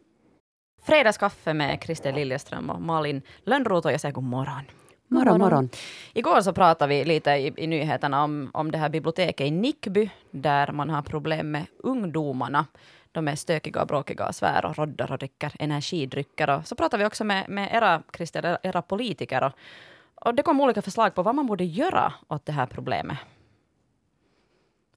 Fredagskaffe 0.87 1.55
med 1.55 1.79
Christer 1.83 2.13
Liljeström 2.13 2.71
och 2.71 2.83
Malin 2.83 3.23
Lönnroth 3.45 3.87
och 3.87 3.93
jag 3.93 4.01
säger 4.01 4.13
god 4.13 4.25
morgon. 4.25 4.65
Morgon, 5.09 5.39
morgon. 5.39 5.69
Igår 6.15 6.41
så 6.41 6.53
pratade 6.53 6.95
vi 6.95 7.05
lite 7.05 7.31
i, 7.31 7.53
i 7.57 7.67
nyheterna 7.67 8.25
om, 8.25 8.51
om 8.55 8.71
det 8.71 8.79
här 8.79 8.89
biblioteket 8.89 9.47
i 9.47 9.51
Nickby, 9.51 10.11
där 10.31 10.73
man 10.73 10.91
har 10.91 11.03
problem 11.03 11.51
med 11.51 11.67
ungdomarna. 11.79 12.67
De 13.13 13.29
är 13.29 13.37
stökiga 13.37 13.81
och 13.81 13.87
bråkiga 13.87 14.29
och 14.29 14.35
svär 14.35 14.65
och 14.65 14.79
roddar 14.79 15.13
och 15.13 15.19
dricker 15.19 15.53
energidrycker. 15.59 16.51
Och 16.51 16.67
så 16.67 16.75
pratade 16.75 17.03
vi 17.03 17.07
också 17.07 17.25
med, 17.25 17.49
med 17.49 17.69
era, 17.73 18.03
Christer, 18.17 18.59
era 18.63 18.83
politiker. 18.83 19.45
Och, 19.45 19.53
och 20.15 20.35
det 20.35 20.43
kom 20.43 20.61
olika 20.61 20.83
förslag 20.83 21.15
på 21.15 21.23
vad 21.23 21.35
man 21.35 21.47
borde 21.47 21.65
göra 21.65 22.13
åt 22.29 22.47
det 22.47 22.53
här 22.53 22.67
problemet. 22.67 23.19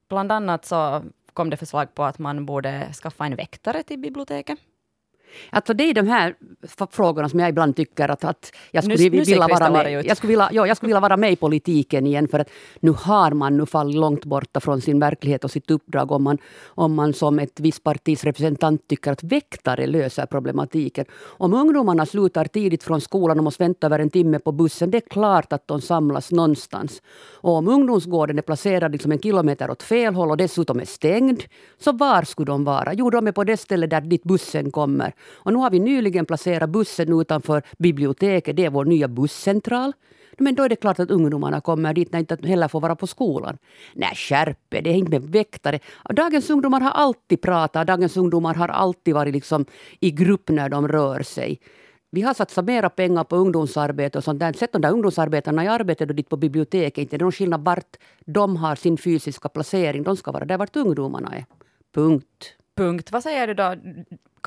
Bland 0.10 0.32
annat 0.32 0.66
så 0.66 1.04
kom 1.34 1.50
det 1.50 1.58
förslag 1.58 1.96
på 1.96 2.04
att 2.04 2.20
man 2.20 2.46
borde 2.46 2.94
skaffa 2.94 3.26
en 3.26 3.36
väktare 3.36 3.84
till 3.84 4.00
biblioteket. 4.00 4.60
Alltså 5.50 5.74
det 5.74 5.84
är 5.84 5.94
de 5.94 6.08
här 6.08 6.36
frågorna 6.92 7.30
som 7.30 7.40
jag 7.40 7.50
ibland 7.50 7.76
tycker 7.76 8.10
att, 8.10 8.24
att 8.24 8.52
jag, 8.72 8.84
skulle 8.84 9.10
nu, 9.10 9.10
vilja 9.10 9.48
vara 9.48 9.72
med, 9.72 10.06
jag, 10.06 10.18
skulle 10.18 10.32
vilja, 10.32 10.50
ja, 10.52 10.68
jag 10.68 10.78
skulle 10.78 10.88
vilja 10.88 11.00
vara 11.00 11.18
med 11.18 11.32
i 11.32 11.36
politiken 11.36 12.08
igen 12.08 12.28
för 12.28 12.40
att 12.40 12.50
nu 12.80 12.92
har 12.92 13.32
man 13.32 13.58
nu 13.58 13.66
fallit 13.66 13.96
långt 13.96 14.26
borta 14.26 14.60
från 14.60 14.82
sin 14.82 15.00
verklighet 15.00 15.44
och 15.44 15.52
sitt 15.52 15.72
uppdrag 15.72 16.12
om 16.12 16.24
man, 16.24 16.38
om 16.66 16.94
man 16.94 17.14
som 17.14 17.40
ett 17.40 17.60
visst 17.60 17.84
partis 17.84 18.24
representant 18.24 18.88
tycker 18.88 19.12
att 19.12 19.24
väktare 19.24 19.88
löser 19.88 20.26
problematiken. 20.26 21.06
Om 21.24 21.54
ungdomarna 21.54 22.06
slutar 22.06 22.46
tidigt 22.46 22.84
från 22.84 23.02
skolan 23.02 23.38
och 23.38 23.44
måste 23.44 23.64
vänta 23.64 23.88
över 23.88 24.00
en 24.00 24.10
timme 24.10 24.40
på 24.40 24.52
bussen, 24.52 24.92
det 24.92 24.98
är 24.98 25.10
klart 25.10 25.54
att 25.54 25.68
de 25.68 25.82
samlas 25.82 26.32
någonstans. 26.32 27.02
Och 27.42 27.52
om 27.52 27.68
ungdomsgården 27.68 28.38
är 28.38 28.42
placerad 28.42 28.92
liksom 28.92 29.12
en 29.12 29.20
kilometer 29.20 29.70
åt 29.70 29.84
fel 29.84 30.16
håll 30.16 30.32
och 30.32 30.38
dessutom 30.38 30.80
är 30.80 30.86
stängd, 30.86 31.44
så 31.78 31.92
var 31.92 32.24
skulle 32.24 32.46
de 32.46 32.64
vara? 32.64 32.94
Jo, 32.94 33.10
de 33.10 33.28
är 33.28 33.32
på 33.32 33.44
det 33.44 33.58
stället 33.58 33.90
där 33.90 34.02
dit 34.02 34.24
bussen 34.24 34.72
kommer. 34.72 35.14
Och 35.26 35.54
nu 35.54 35.60
har 35.60 35.72
vi 35.72 35.80
nyligen 35.80 36.26
placerat 36.26 36.70
bussen 36.70 37.22
utanför 37.22 37.62
biblioteket. 37.78 38.56
Det 38.56 38.66
är 38.66 38.70
vår 38.70 38.86
nya 38.86 39.08
busscentral. 39.08 39.94
Men 40.38 40.56
då 40.56 40.64
är 40.64 40.70
det 40.70 40.76
klart 40.76 41.00
att 41.00 41.12
ungdomarna 41.12 41.62
kommer 41.62 41.94
dit 41.94 42.12
när 42.12 42.20
de 42.20 42.34
inte 42.34 42.48
heller 42.48 42.68
får 42.68 42.82
vara 42.82 42.96
på 42.96 43.08
skolan. 43.08 43.58
Nej, 43.94 44.16
skärpe 44.16 44.82
det 44.82 44.90
är 44.90 44.94
inte 44.94 45.12
med 45.12 45.22
väktare. 45.24 45.80
Dagens 46.10 46.50
ungdomar 46.50 46.82
har 46.82 46.92
alltid 46.92 47.42
pratat, 47.42 47.88
dagens 47.88 48.18
ungdomar 48.18 48.56
har 48.56 48.68
alltid 48.68 49.14
varit 49.14 49.34
liksom 49.34 49.66
i 50.00 50.12
grupp 50.12 50.50
när 50.50 50.70
de 50.70 50.88
rör 50.88 51.22
sig. 51.24 51.60
Vi 52.12 52.22
har 52.22 52.34
satsat 52.34 52.66
mera 52.66 52.90
pengar 52.90 53.24
på 53.24 53.36
ungdomsarbete 53.36 54.18
och 54.18 54.24
sånt 54.24 54.40
där. 54.40 54.54
Sätt 54.54 54.74
de 54.74 54.82
där 54.82 54.92
ungdomsarbetarna 54.92 55.64
i 55.64 55.68
arbete 55.68 56.06
då 56.06 56.14
dit 56.14 56.30
på 56.30 56.38
biblioteket. 56.38 56.98
Inte 56.98 57.18
det 57.18 57.22
är 57.22 57.24
någon 57.24 57.32
skillnad 57.32 57.66
vart 57.66 57.96
de 58.26 58.56
har 58.56 58.76
sin 58.76 58.98
fysiska 58.98 59.50
placering. 59.50 60.04
De 60.04 60.18
ska 60.18 60.32
vara 60.32 60.46
där 60.46 60.58
vart 60.58 60.76
ungdomarna 60.76 61.36
är. 61.36 61.46
Punkt. 61.96 62.56
Punkt. 62.78 63.12
Vad 63.12 63.24
säger 63.24 63.48
du 63.48 63.54
då? 63.54 63.76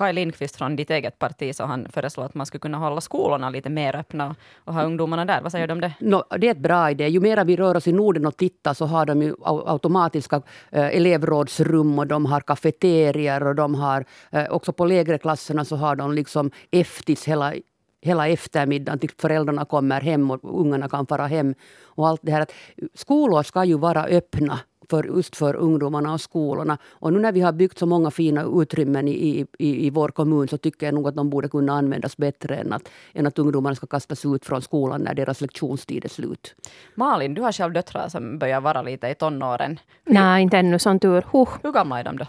Kaj 0.00 0.12
Lindqvist 0.12 0.56
från 0.56 0.76
ditt 0.76 0.90
eget 0.90 1.18
parti, 1.18 1.54
så 1.54 1.64
han 1.64 1.86
föreslår 1.92 2.24
att 2.24 2.34
man 2.34 2.46
skulle 2.46 2.60
kunna 2.60 2.78
hålla 2.78 3.00
skolorna 3.00 3.50
lite 3.50 3.70
mer 3.70 3.96
öppna 3.96 4.34
och 4.64 4.74
ha 4.74 4.82
ungdomarna 4.82 5.24
där. 5.24 5.40
Vad 5.42 5.52
säger 5.52 5.66
du 5.66 5.72
om 5.72 5.80
det? 5.80 5.92
No, 6.00 6.22
det 6.38 6.46
är 6.46 6.50
ett 6.50 6.58
bra 6.58 6.90
idé. 6.90 7.08
Ju 7.08 7.20
mer 7.20 7.44
vi 7.44 7.56
rör 7.56 7.76
oss 7.76 7.88
i 7.88 7.92
Norden 7.92 8.26
och 8.26 8.36
tittar 8.36 8.74
så 8.74 8.86
har 8.86 9.06
de 9.06 9.22
ju 9.22 9.34
automatiska 9.44 10.42
eh, 10.70 10.96
elevrådsrum 10.96 11.98
och 11.98 12.06
de 12.06 12.26
har 12.26 12.40
kafeterier 12.40 13.46
och 13.46 13.54
de 13.54 13.74
har 13.74 14.04
eh, 14.30 14.50
också 14.50 14.72
på 14.72 14.84
lägre 14.84 15.18
klasserna 15.18 15.64
så 15.64 15.76
har 15.76 15.96
de 15.96 16.12
liksom 16.12 16.50
eftis 16.70 17.24
hela 17.24 17.54
hela 18.02 18.28
eftermiddagen 18.28 18.98
tills 18.98 19.14
föräldrarna 19.18 19.64
kommer 19.64 20.00
hem 20.00 20.30
och 20.30 20.60
ungarna 20.60 20.88
kan 20.88 21.06
fara 21.06 21.26
hem. 21.26 21.54
Och 21.84 22.08
allt 22.08 22.20
det 22.22 22.32
här. 22.32 22.40
Att 22.40 22.52
skolor 22.94 23.42
ska 23.42 23.64
ju 23.64 23.78
vara 23.78 24.04
öppna 24.04 24.58
för, 24.90 25.04
just 25.04 25.36
för 25.36 25.56
ungdomarna 25.56 26.12
och 26.12 26.20
skolorna. 26.20 26.78
Och 26.88 27.12
nu 27.12 27.18
när 27.18 27.32
vi 27.32 27.40
har 27.40 27.52
byggt 27.52 27.78
så 27.78 27.86
många 27.86 28.10
fina 28.10 28.44
utrymmen 28.62 29.08
i, 29.08 29.46
i, 29.58 29.86
i 29.86 29.90
vår 29.90 30.08
kommun 30.08 30.48
så 30.48 30.58
tycker 30.58 30.86
jag 30.86 30.94
nog 30.94 31.08
att 31.08 31.16
de 31.16 31.30
borde 31.30 31.48
kunna 31.48 31.72
användas 31.72 32.16
bättre 32.16 32.56
än 32.56 32.72
att, 32.72 32.88
än 33.14 33.26
att 33.26 33.38
ungdomarna 33.38 33.76
ska 33.76 33.86
kastas 33.86 34.24
ut 34.24 34.44
från 34.44 34.62
skolan 34.62 35.00
när 35.00 35.14
deras 35.14 35.40
lektionstid 35.40 36.04
är 36.04 36.08
slut. 36.08 36.54
Malin, 36.94 37.34
du 37.34 37.42
har 37.42 37.52
själv 37.52 37.72
döttrar 37.72 38.08
som 38.08 38.38
börjar 38.38 38.60
vara 38.60 38.82
lite 38.82 39.08
i 39.08 39.14
tonåren. 39.14 39.78
Nej, 40.04 40.42
inte 40.42 40.58
ännu 40.58 40.78
som 40.78 40.98
tur. 40.98 41.24
Huh. 41.32 41.48
Hur 41.62 41.72
gamla 41.72 42.00
är 42.00 42.04
de 42.04 42.16
då? 42.16 42.26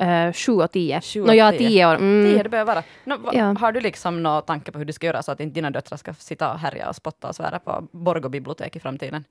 Uh, 0.00 0.32
sju 0.32 0.52
och 0.52 0.70
tio. 0.70 1.00
Sju 1.00 1.20
och 1.20 1.26
no, 1.26 1.32
ja, 1.32 1.52
tio 1.52 1.86
år. 1.86 1.94
Mm. 1.94 2.32
Tio 2.32 2.42
det 2.42 2.48
börjar 2.48 2.64
vara. 2.64 2.82
No, 3.04 3.14
ja. 3.32 3.54
Har 3.60 3.72
du 3.72 3.80
liksom 3.80 4.22
några 4.22 4.40
tankar 4.40 4.72
på 4.72 4.78
hur 4.78 4.86
du 4.86 4.92
ska 4.92 5.06
göra 5.06 5.22
så 5.22 5.32
att 5.32 5.40
inte 5.40 5.54
dina 5.54 5.70
döttrar 5.70 5.96
ska 5.98 6.14
sitta 6.14 6.52
och 6.52 6.58
härja 6.58 6.88
och 6.88 6.96
spotta 6.96 7.28
och 7.28 7.36
svära 7.36 7.58
på 7.58 7.88
Borgå 7.92 8.28
bibliotek 8.28 8.76
i 8.76 8.80
framtiden? 8.80 9.24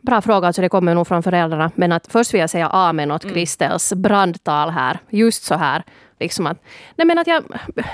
Bra 0.00 0.22
fråga, 0.22 0.46
alltså 0.46 0.62
det 0.62 0.68
kommer 0.68 0.94
nog 0.94 1.06
från 1.06 1.22
föräldrarna. 1.22 1.70
Men 1.74 1.92
att 1.92 2.06
först 2.06 2.34
vill 2.34 2.40
jag 2.40 2.50
säga 2.50 2.66
amen 2.66 3.10
åt 3.10 3.32
Kristels 3.32 3.92
mm. 3.92 4.02
brandtal 4.02 4.70
här. 4.70 4.98
Just 5.10 5.44
så 5.44 5.54
här. 5.54 5.82
Liksom 6.20 6.46
att, 6.46 6.62
nej 6.96 7.06
men 7.06 7.18
att 7.18 7.26
jag, 7.26 7.44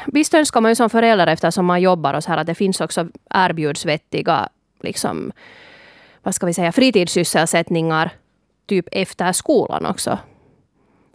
visst 0.07 0.35
önskar 0.35 0.61
man 0.61 0.71
ju 0.71 0.75
som 0.75 0.90
förälder 0.90 1.27
eftersom 1.27 1.66
man 1.66 1.81
jobbar 1.81 2.14
och 2.14 2.25
så 2.25 2.31
här 2.31 2.38
att 2.38 2.47
det 2.47 2.55
finns 2.55 2.81
också 2.81 3.09
erbjuds 3.35 3.87
vettiga 3.87 4.49
liksom, 4.81 5.33
vad 6.23 6.35
ska 6.35 6.47
vi 6.47 6.55
säga, 6.55 6.73
fritidssysselsättningar 6.73 8.11
typ 8.66 8.88
efter 8.92 9.33
skolan 9.33 9.87
också. 9.87 10.19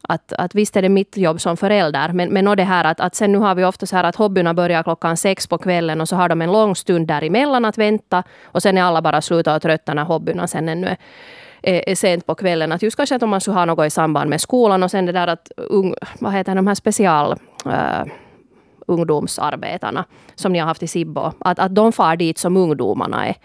Att, 0.04 0.34
att 0.34 0.56
visst 0.56 0.78
är 0.78 0.82
det 0.82 0.90
mitt 0.90 1.18
jobb 1.18 1.42
som 1.42 1.58
förälder, 1.58 2.14
men, 2.14 2.30
men 2.30 2.58
det 2.58 2.64
här 2.64 2.84
att, 2.84 3.00
att 3.00 3.16
sen 3.16 3.32
nu 3.32 3.38
har 3.38 3.56
vi 3.56 3.66
ofta 3.66 3.86
så 3.86 3.96
här 3.96 4.04
att 4.04 4.16
hobbyerna 4.16 4.54
börjar 4.54 4.84
klockan 4.84 5.18
sex 5.18 5.48
på 5.48 5.58
kvällen 5.58 6.02
och 6.02 6.10
så 6.10 6.16
har 6.16 6.30
de 6.30 6.42
en 6.42 6.52
lång 6.52 6.76
stund 6.76 7.08
däremellan 7.08 7.66
att 7.66 7.78
vänta 7.78 8.24
och 8.44 8.62
sen 8.62 8.78
är 8.78 8.84
alla 8.84 9.02
bara 9.02 9.22
sluta 9.22 9.56
och 9.56 9.62
trötta 9.62 9.94
när 9.94 10.04
hobbyerna 10.04 10.48
sen 10.48 10.70
ännu 10.70 10.96
är, 11.62 11.90
är, 11.90 11.96
sent 11.96 12.26
på 12.26 12.36
kvällen. 12.36 12.72
Att 12.72 12.82
just 12.82 12.98
kanske 12.98 13.16
att 13.16 13.24
om 13.24 13.30
man 13.30 13.42
skulle 13.42 13.58
ha 13.58 13.66
något 13.66 13.88
i 13.88 13.90
samband 13.90 14.30
med 14.30 14.42
skolan 14.42 14.84
och 14.84 14.92
sen 14.92 15.06
det 15.06 15.12
där 15.12 15.28
att 15.28 15.52
ung, 15.56 15.94
vad 16.20 16.34
heter 16.34 16.56
de 16.56 16.68
här 16.68 16.76
special 16.76 17.36
uh, 17.66 18.06
ungdomsarbetarna 18.88 20.06
som 20.36 20.54
ni 20.54 20.60
har 20.60 20.68
haft 20.68 20.84
i 20.84 20.88
Sibbo, 20.88 21.32
att, 21.40 21.60
att 21.60 21.76
de 21.76 21.92
far 21.92 22.16
dit 22.16 22.38
som 22.38 22.58
ungdomarna 22.58 23.28
är. 23.28 23.36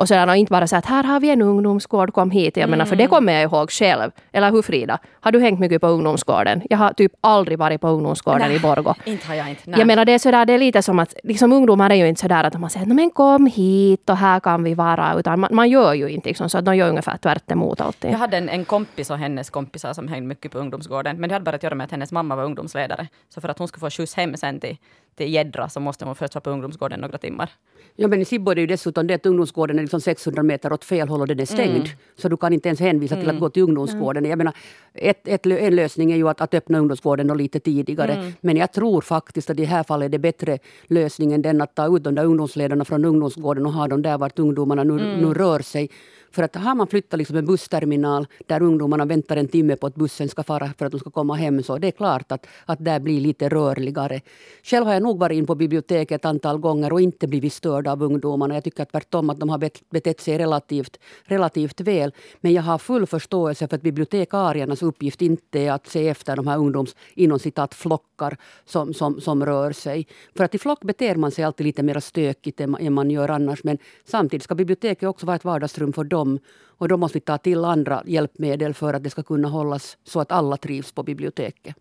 Och 0.00 0.08
sedan 0.08 0.28
och 0.28 0.36
inte 0.36 0.50
bara 0.50 0.66
säga 0.66 0.78
att 0.78 0.86
här 0.86 1.04
har 1.04 1.20
vi 1.20 1.30
en 1.30 1.42
ungdomsgård, 1.42 2.12
kom 2.12 2.30
hit. 2.30 2.56
Jag 2.56 2.62
mm. 2.62 2.70
menar, 2.70 2.84
för 2.84 2.96
det 2.96 3.06
kommer 3.06 3.32
jag 3.32 3.42
ihåg 3.42 3.70
själv. 3.70 4.10
Eller 4.32 4.50
hur 4.50 4.62
Frida? 4.62 4.98
Har 5.20 5.32
du 5.32 5.40
hängt 5.40 5.60
mycket 5.60 5.80
på 5.80 5.86
ungdomsgården? 5.86 6.62
Jag 6.70 6.78
har 6.78 6.92
typ 6.92 7.12
aldrig 7.20 7.58
varit 7.58 7.80
på 7.80 7.88
ungdomsgården 7.88 8.48
nej, 8.48 8.56
i 8.56 8.60
Borgå. 8.60 8.94
Inte 9.04 9.26
har 9.26 9.34
jag 9.34 9.50
inte. 9.50 9.62
Nej. 9.64 9.78
Jag 9.78 9.86
menar, 9.86 10.04
det 10.04 10.12
är, 10.12 10.18
sådär, 10.18 10.46
det 10.46 10.52
är 10.52 10.58
lite 10.58 10.82
som 10.82 10.98
att 10.98 11.14
liksom, 11.22 11.52
ungdomar 11.52 11.90
är 11.90 11.94
ju 11.94 12.08
inte 12.08 12.20
sådär 12.20 12.44
att 12.44 12.60
man 12.60 12.70
säger 12.70 12.86
men 12.86 13.10
kom 13.10 13.46
hit 13.46 14.10
och 14.10 14.16
här 14.16 14.40
kan 14.40 14.64
vi 14.64 14.74
vara. 14.74 15.14
Utan 15.18 15.40
man, 15.40 15.50
man 15.52 15.70
gör 15.70 15.94
ju 15.94 16.08
inte 16.08 16.28
liksom, 16.28 16.50
så 16.50 16.58
att 16.58 16.64
de 16.64 16.76
gör 16.76 16.88
ungefär 16.88 17.16
tvärt 17.16 17.50
emot 17.50 17.80
alltid. 17.80 18.10
Jag 18.10 18.18
hade 18.18 18.36
en, 18.36 18.48
en 18.48 18.64
kompis 18.64 19.10
och 19.10 19.18
hennes 19.18 19.50
kompisar 19.50 19.92
som 19.92 20.08
hängde 20.08 20.26
mycket 20.26 20.52
på 20.52 20.58
ungdomsgården. 20.58 21.16
Men 21.16 21.28
det 21.28 21.34
hade 21.34 21.44
bara 21.44 21.56
att 21.56 21.62
göra 21.62 21.74
med 21.74 21.84
att 21.84 21.90
hennes 21.90 22.12
mamma 22.12 22.36
var 22.36 22.44
ungdomsledare. 22.44 23.08
Så 23.28 23.40
för 23.40 23.48
att 23.48 23.58
hon 23.58 23.68
skulle 23.68 23.80
få 23.80 23.90
skjuts 23.90 24.14
hem 24.14 24.36
sen 24.36 24.60
till 24.60 24.76
till 25.20 25.32
Gäddra 25.34 25.68
så 25.68 25.80
måste 25.80 26.04
man 26.04 26.14
först 26.14 26.34
vara 26.34 26.42
på 26.42 26.50
ungdomsgården 26.50 27.00
några 27.00 27.18
timmar. 27.18 27.50
Ja, 27.96 28.08
men 28.08 28.20
i 28.20 28.24
Sibbo 28.24 28.50
är 28.50 28.54
det 28.54 28.60
ju 28.60 28.66
dessutom 28.66 29.06
det 29.06 29.14
att 29.14 29.26
ungdomsgården 29.26 29.78
är 29.78 29.82
liksom 29.90 30.00
600 30.00 30.42
meter 30.42 30.72
åt 30.72 30.84
fel 30.84 31.08
håll 31.08 31.20
och 31.20 31.26
den 31.26 31.40
är 31.40 31.44
stängd. 31.44 31.76
Mm. 31.76 31.88
Så 32.16 32.28
du 32.28 32.36
kan 32.36 32.52
inte 32.52 32.68
ens 32.68 32.80
hänvisa 32.80 33.14
till 33.14 33.24
att 33.24 33.30
mm. 33.30 33.40
gå 33.40 33.50
till 33.50 33.62
ungdomsgården. 33.62 34.24
Jag 34.24 34.38
menar, 34.38 34.54
ett, 34.94 35.28
ett, 35.28 35.46
en 35.46 35.76
lösning 35.76 36.12
är 36.12 36.16
ju 36.16 36.28
att, 36.28 36.40
att 36.40 36.54
öppna 36.54 36.78
ungdomsgården 36.78 37.38
lite 37.38 37.60
tidigare. 37.60 38.12
Mm. 38.12 38.32
Men 38.40 38.56
jag 38.56 38.72
tror 38.72 39.00
faktiskt 39.00 39.50
att 39.50 39.58
i 39.58 39.60
det 39.60 39.66
här 39.66 39.82
fallet 39.82 40.06
är 40.06 40.08
det 40.08 40.18
bättre 40.18 40.58
lösning 40.86 41.32
än 41.32 41.60
att 41.60 41.74
ta 41.74 41.96
ut 41.96 42.04
de 42.04 42.14
där 42.14 42.24
ungdomsledarna 42.24 42.84
från 42.84 43.04
ungdomsgården 43.04 43.66
och 43.66 43.72
ha 43.72 43.88
dem 43.88 44.02
där 44.02 44.18
vart 44.18 44.38
ungdomarna 44.38 44.84
nu, 44.84 44.92
mm. 44.92 45.20
nu 45.20 45.34
rör 45.34 45.60
sig. 45.60 45.90
För 46.30 46.42
att 46.42 46.56
har 46.56 46.74
man 46.74 46.86
flyttat 46.86 47.18
liksom 47.18 47.36
en 47.36 47.46
bussterminal 47.46 48.26
där 48.46 48.62
ungdomarna 48.62 49.04
väntar 49.04 49.36
en 49.36 49.48
timme 49.48 49.76
på 49.76 49.86
att 49.86 49.94
bussen 49.94 50.28
ska 50.28 50.42
fara 50.42 50.72
för 50.78 50.86
att 50.86 50.92
de 50.92 51.00
ska 51.00 51.10
komma 51.10 51.34
hem 51.34 51.62
så 51.62 51.78
det 51.78 51.86
är 51.86 51.92
klart 51.92 52.32
att, 52.32 52.46
att 52.64 52.84
där 52.84 53.00
blir 53.00 53.20
lite 53.20 53.48
rörligare. 53.48 54.20
Själv 54.62 54.86
har 54.86 54.92
jag 54.92 55.02
nog 55.02 55.18
varit 55.18 55.36
in 55.36 55.46
på 55.46 55.54
biblioteket 55.54 56.20
ett 56.20 56.24
antal 56.24 56.58
gånger 56.58 56.92
och 56.92 57.00
inte 57.00 57.26
blivit 57.26 57.52
störd 57.52 57.86
av 57.86 58.02
ungdomarna. 58.02 58.54
Jag 58.54 58.64
tycker 58.64 58.84
tvärtom 58.84 59.30
att 59.30 59.40
de 59.40 59.48
har 59.48 59.58
betett 59.90 60.20
sig 60.20 60.38
relativt, 60.38 60.98
relativt 61.24 61.80
väl. 61.80 62.14
Men 62.40 62.52
jag 62.52 62.62
har 62.62 62.78
full 62.78 63.06
förståelse 63.06 63.68
för 63.68 63.76
att 63.76 63.82
bibliotekariernas 63.82 64.82
uppgift 64.82 65.22
inte 65.22 65.60
är 65.60 65.72
att 65.72 65.86
se 65.86 66.08
efter 66.08 66.36
de 66.36 66.46
här 66.46 66.58
ungdoms 66.58 66.96
inom 67.14 67.38
citat 67.38 67.74
flockar 67.74 68.36
som, 68.64 68.94
som, 68.94 69.20
som 69.20 69.46
rör 69.46 69.72
sig. 69.72 70.06
För 70.36 70.44
att 70.44 70.54
i 70.54 70.58
flock 70.58 70.80
beter 70.84 71.14
man 71.14 71.30
sig 71.30 71.44
alltid 71.44 71.66
lite 71.66 71.82
mer 71.82 72.00
stökigt 72.00 72.60
än 72.60 72.92
man 72.92 73.10
gör 73.10 73.28
annars. 73.28 73.64
Men 73.64 73.78
samtidigt 74.04 74.44
ska 74.44 74.54
biblioteket 74.54 75.08
också 75.08 75.26
vara 75.26 75.36
ett 75.36 75.44
vardagsrum 75.44 75.92
för 75.92 76.04
dem 76.04 76.19
dem. 76.20 76.38
Och 76.78 76.88
då 76.88 76.96
måste 76.96 77.16
vi 77.18 77.20
ta 77.20 77.38
till 77.38 77.64
andra 77.64 78.02
hjälpmedel 78.06 78.74
för 78.74 78.94
att 78.94 79.02
det 79.02 79.10
ska 79.10 79.22
kunna 79.22 79.48
hållas 79.48 79.98
så 80.04 80.20
att 80.20 80.32
alla 80.32 80.56
trivs 80.56 80.92
på 80.92 81.02
biblioteket. 81.02 81.76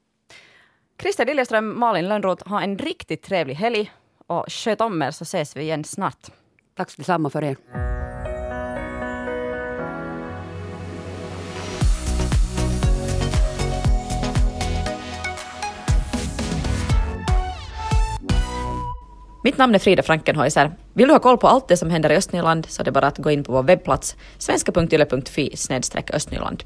Christer 1.01 1.25
Liljeström, 1.25 1.79
Malin 1.79 2.07
Lönnroth, 2.07 2.49
ha 2.49 2.61
en 2.61 2.77
riktigt 2.77 3.21
trevlig 3.21 3.55
helg 3.55 3.91
och 4.27 4.45
sköt 4.47 4.81
om 4.81 5.01
er 5.01 5.11
så 5.11 5.23
ses 5.23 5.55
vi 5.55 5.61
igen 5.61 5.83
snart. 5.83 6.31
Tack 6.75 6.97
detsamma 6.97 7.29
för 7.29 7.43
er. 7.43 7.98
Mitt 19.49 19.57
namn 19.57 19.75
är 19.75 19.79
Frida 19.79 20.03
Frankenhäuser. 20.03 20.71
Vill 20.93 21.07
du 21.07 21.13
ha 21.13 21.19
koll 21.19 21.37
på 21.37 21.47
allt 21.47 21.67
det 21.67 21.77
som 21.77 21.89
händer 21.89 22.11
i 22.11 22.15
Östnyland 22.15 22.65
så 22.69 22.81
är 22.81 22.85
det 22.85 22.91
bara 22.91 23.07
att 23.07 23.17
gå 23.17 23.31
in 23.31 23.43
på 23.43 23.51
vår 23.51 23.63
webbplats 23.63 24.15
svenska.yle.fi 24.37 25.55
östnyland. 26.13 26.63